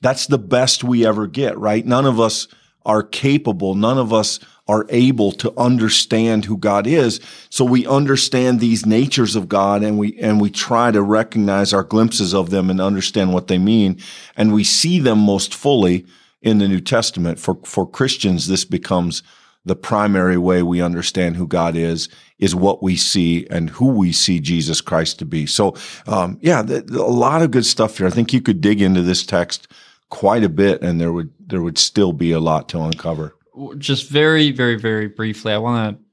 that's 0.00 0.26
the 0.26 0.38
best 0.38 0.84
we 0.84 1.06
ever 1.06 1.26
get, 1.26 1.58
right? 1.58 1.84
None 1.84 2.06
of 2.06 2.20
us 2.20 2.48
are 2.84 3.02
capable. 3.02 3.74
None 3.74 3.98
of 3.98 4.12
us 4.12 4.40
are 4.66 4.86
able 4.90 5.32
to 5.32 5.52
understand 5.58 6.44
who 6.44 6.56
God 6.56 6.86
is. 6.86 7.20
So 7.50 7.64
we 7.64 7.86
understand 7.86 8.60
these 8.60 8.86
natures 8.86 9.34
of 9.34 9.48
God 9.48 9.82
and 9.82 9.98
we, 9.98 10.18
and 10.18 10.40
we 10.40 10.50
try 10.50 10.90
to 10.90 11.02
recognize 11.02 11.72
our 11.72 11.82
glimpses 11.82 12.34
of 12.34 12.50
them 12.50 12.70
and 12.70 12.80
understand 12.80 13.32
what 13.32 13.48
they 13.48 13.58
mean. 13.58 13.98
And 14.36 14.52
we 14.52 14.64
see 14.64 15.00
them 15.00 15.18
most 15.18 15.54
fully 15.54 16.06
in 16.42 16.58
the 16.58 16.68
New 16.68 16.80
Testament. 16.80 17.38
For, 17.38 17.58
for 17.64 17.88
Christians, 17.88 18.46
this 18.46 18.64
becomes 18.64 19.22
the 19.64 19.76
primary 19.76 20.38
way 20.38 20.62
we 20.62 20.80
understand 20.80 21.36
who 21.36 21.46
God 21.46 21.76
is, 21.76 22.08
is 22.38 22.54
what 22.54 22.82
we 22.82 22.96
see 22.96 23.46
and 23.50 23.70
who 23.70 23.88
we 23.88 24.12
see 24.12 24.40
Jesus 24.40 24.80
Christ 24.80 25.18
to 25.18 25.24
be. 25.24 25.46
So, 25.46 25.76
um, 26.06 26.38
yeah, 26.40 26.62
th- 26.62 26.84
a 26.90 27.02
lot 27.02 27.42
of 27.42 27.50
good 27.50 27.66
stuff 27.66 27.98
here. 27.98 28.06
I 28.06 28.10
think 28.10 28.32
you 28.32 28.40
could 28.40 28.60
dig 28.60 28.80
into 28.80 29.02
this 29.02 29.26
text 29.26 29.68
quite 30.10 30.44
a 30.44 30.48
bit 30.48 30.82
and 30.82 31.00
there 31.00 31.12
would, 31.12 31.30
there 31.38 31.62
would 31.62 31.76
still 31.76 32.12
be 32.12 32.32
a 32.32 32.40
lot 32.40 32.68
to 32.70 32.80
uncover 32.80 33.34
just 33.76 34.08
very, 34.08 34.50
very, 34.50 34.76
very 34.76 35.08
briefly, 35.08 35.52
I 35.52 35.58
want 35.58 35.98
to 35.98 36.04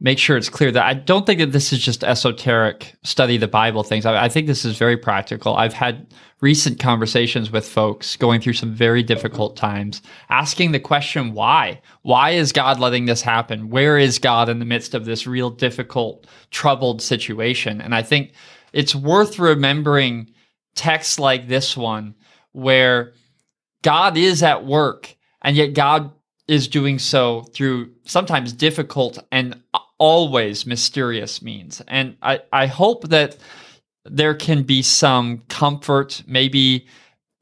make 0.00 0.18
sure 0.18 0.36
it's 0.36 0.48
clear 0.48 0.72
that 0.72 0.84
I 0.84 0.94
don't 0.94 1.26
think 1.26 1.40
that 1.40 1.52
this 1.52 1.72
is 1.72 1.78
just 1.78 2.02
esoteric 2.02 2.94
study 3.04 3.36
the 3.36 3.46
Bible 3.46 3.82
things. 3.82 4.06
I, 4.06 4.24
I, 4.24 4.28
think 4.28 4.46
this 4.46 4.64
is 4.64 4.78
very 4.78 4.96
practical. 4.96 5.54
I've 5.54 5.74
had 5.74 6.12
recent 6.40 6.80
conversations 6.80 7.50
with 7.50 7.68
folks 7.68 8.16
going 8.16 8.40
through 8.40 8.54
some 8.54 8.74
very 8.74 9.02
difficult 9.02 9.56
times, 9.56 10.00
asking 10.30 10.72
the 10.72 10.80
question, 10.80 11.34
why? 11.34 11.82
Why 12.02 12.30
is 12.30 12.50
God 12.50 12.80
letting 12.80 13.04
this 13.04 13.20
happen? 13.20 13.68
Where 13.68 13.98
is 13.98 14.18
God 14.18 14.48
in 14.48 14.58
the 14.58 14.64
midst 14.64 14.94
of 14.94 15.04
this 15.04 15.26
real 15.26 15.50
difficult, 15.50 16.26
troubled 16.50 17.02
situation? 17.02 17.82
And 17.82 17.94
I 17.94 18.02
think 18.02 18.32
it's 18.72 18.94
worth 18.94 19.38
remembering 19.38 20.30
texts 20.74 21.18
like 21.18 21.46
this 21.46 21.76
one 21.76 22.14
where 22.52 23.12
God 23.82 24.16
is 24.16 24.42
at 24.42 24.64
work 24.64 25.14
and 25.42 25.56
yet 25.56 25.74
God 25.74 26.12
is 26.48 26.68
doing 26.68 26.98
so 26.98 27.42
through 27.54 27.92
sometimes 28.04 28.52
difficult 28.52 29.18
and 29.30 29.62
always 30.00 30.66
mysterious 30.66 31.42
means. 31.42 31.80
And 31.86 32.16
I, 32.22 32.40
I 32.52 32.66
hope 32.66 33.10
that 33.10 33.36
there 34.04 34.34
can 34.34 34.64
be 34.64 34.82
some 34.82 35.42
comfort, 35.48 36.24
maybe 36.26 36.88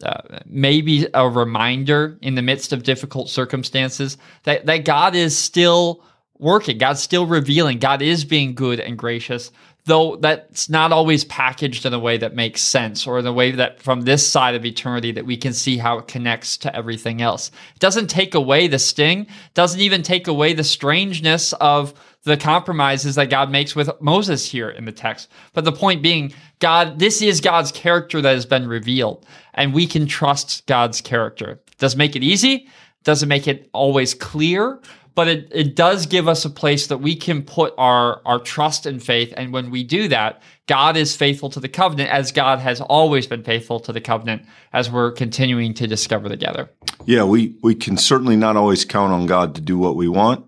uh, 0.02 0.38
maybe 0.46 1.06
a 1.12 1.28
reminder 1.28 2.18
in 2.22 2.36
the 2.36 2.42
midst 2.42 2.72
of 2.72 2.84
difficult 2.84 3.28
circumstances 3.28 4.16
that, 4.44 4.64
that 4.66 4.84
God 4.84 5.16
is 5.16 5.36
still 5.36 6.04
working, 6.38 6.78
God's 6.78 7.02
still 7.02 7.26
revealing, 7.26 7.80
God 7.80 8.00
is 8.00 8.24
being 8.24 8.54
good 8.54 8.78
and 8.78 8.96
gracious, 8.96 9.50
though 9.86 10.14
that's 10.16 10.68
not 10.68 10.92
always 10.92 11.24
packaged 11.24 11.84
in 11.84 11.94
a 11.94 11.98
way 11.98 12.16
that 12.16 12.36
makes 12.36 12.62
sense 12.62 13.08
or 13.08 13.18
in 13.18 13.26
a 13.26 13.32
way 13.32 13.50
that 13.50 13.82
from 13.82 14.02
this 14.02 14.24
side 14.24 14.54
of 14.54 14.64
eternity 14.64 15.10
that 15.10 15.26
we 15.26 15.36
can 15.36 15.52
see 15.52 15.78
how 15.78 15.98
it 15.98 16.06
connects 16.06 16.56
to 16.58 16.76
everything 16.76 17.20
else. 17.20 17.50
It 17.74 17.80
doesn't 17.80 18.08
take 18.08 18.36
away 18.36 18.68
the 18.68 18.78
sting, 18.78 19.26
doesn't 19.54 19.80
even 19.80 20.02
take 20.02 20.28
away 20.28 20.52
the 20.52 20.62
strangeness 20.62 21.52
of 21.54 21.92
the 22.24 22.36
compromises 22.36 23.14
that 23.14 23.30
God 23.30 23.50
makes 23.50 23.74
with 23.74 23.90
Moses 24.00 24.50
here 24.50 24.68
in 24.68 24.84
the 24.84 24.92
text. 24.92 25.28
But 25.52 25.64
the 25.64 25.72
point 25.72 26.02
being, 26.02 26.32
God, 26.58 26.98
this 26.98 27.22
is 27.22 27.40
God's 27.40 27.72
character 27.72 28.20
that 28.20 28.34
has 28.34 28.46
been 28.46 28.68
revealed, 28.68 29.24
and 29.54 29.72
we 29.72 29.86
can 29.86 30.06
trust 30.06 30.66
God's 30.66 31.00
character. 31.00 31.60
Does 31.78 31.96
make 31.96 32.16
it 32.16 32.22
easy, 32.22 32.68
doesn't 33.04 33.28
make 33.28 33.46
it 33.46 33.70
always 33.72 34.14
clear, 34.14 34.80
but 35.18 35.26
it, 35.26 35.48
it 35.50 35.74
does 35.74 36.06
give 36.06 36.28
us 36.28 36.44
a 36.44 36.50
place 36.50 36.86
that 36.86 36.98
we 36.98 37.16
can 37.16 37.42
put 37.42 37.74
our, 37.76 38.20
our 38.24 38.38
trust 38.38 38.86
and 38.86 39.02
faith. 39.02 39.34
And 39.36 39.52
when 39.52 39.70
we 39.70 39.82
do 39.82 40.06
that, 40.08 40.42
God 40.68 40.96
is 40.96 41.16
faithful 41.16 41.50
to 41.50 41.58
the 41.58 41.68
covenant 41.68 42.10
as 42.10 42.30
God 42.30 42.60
has 42.60 42.80
always 42.80 43.26
been 43.26 43.42
faithful 43.42 43.80
to 43.80 43.92
the 43.92 44.00
covenant 44.00 44.42
as 44.72 44.90
we're 44.90 45.10
continuing 45.10 45.74
to 45.74 45.88
discover 45.88 46.28
together. 46.28 46.70
Yeah, 47.04 47.24
we, 47.24 47.56
we 47.64 47.74
can 47.74 47.96
certainly 47.96 48.36
not 48.36 48.56
always 48.56 48.84
count 48.84 49.12
on 49.12 49.26
God 49.26 49.56
to 49.56 49.60
do 49.60 49.76
what 49.76 49.96
we 49.96 50.06
want. 50.06 50.47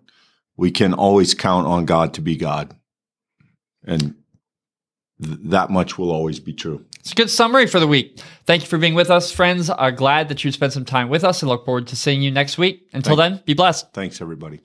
We 0.61 0.71
can 0.71 0.93
always 0.93 1.33
count 1.33 1.67
on 1.67 1.87
God 1.87 2.13
to 2.15 2.21
be 2.21 2.37
God. 2.37 2.77
And 3.83 4.15
th- 5.23 5.39
that 5.45 5.71
much 5.71 5.97
will 5.97 6.11
always 6.11 6.39
be 6.39 6.53
true. 6.53 6.85
It's 6.99 7.13
a 7.13 7.15
good 7.15 7.31
summary 7.31 7.67
for 7.67 7.81
the 7.81 7.87
week. 7.87 8.21
Thank 8.45 8.61
you 8.61 8.69
for 8.69 8.77
being 8.77 8.93
with 8.93 9.09
us, 9.09 9.33
friends. 9.33 9.71
Are 9.71 9.91
glad 9.91 10.29
that 10.29 10.45
you 10.45 10.53
spent 10.53 10.75
some 10.75 10.85
time 10.85 11.09
with 11.09 11.25
us 11.25 11.41
and 11.41 11.49
look 11.49 11.65
forward 11.65 11.87
to 11.87 11.97
seeing 11.97 12.21
you 12.21 12.31
next 12.31 12.59
week. 12.59 12.87
Until 12.93 13.17
then, 13.17 13.43
be 13.47 13.55
blessed. 13.55 13.95
Thanks, 13.95 14.21
everybody. 14.21 14.61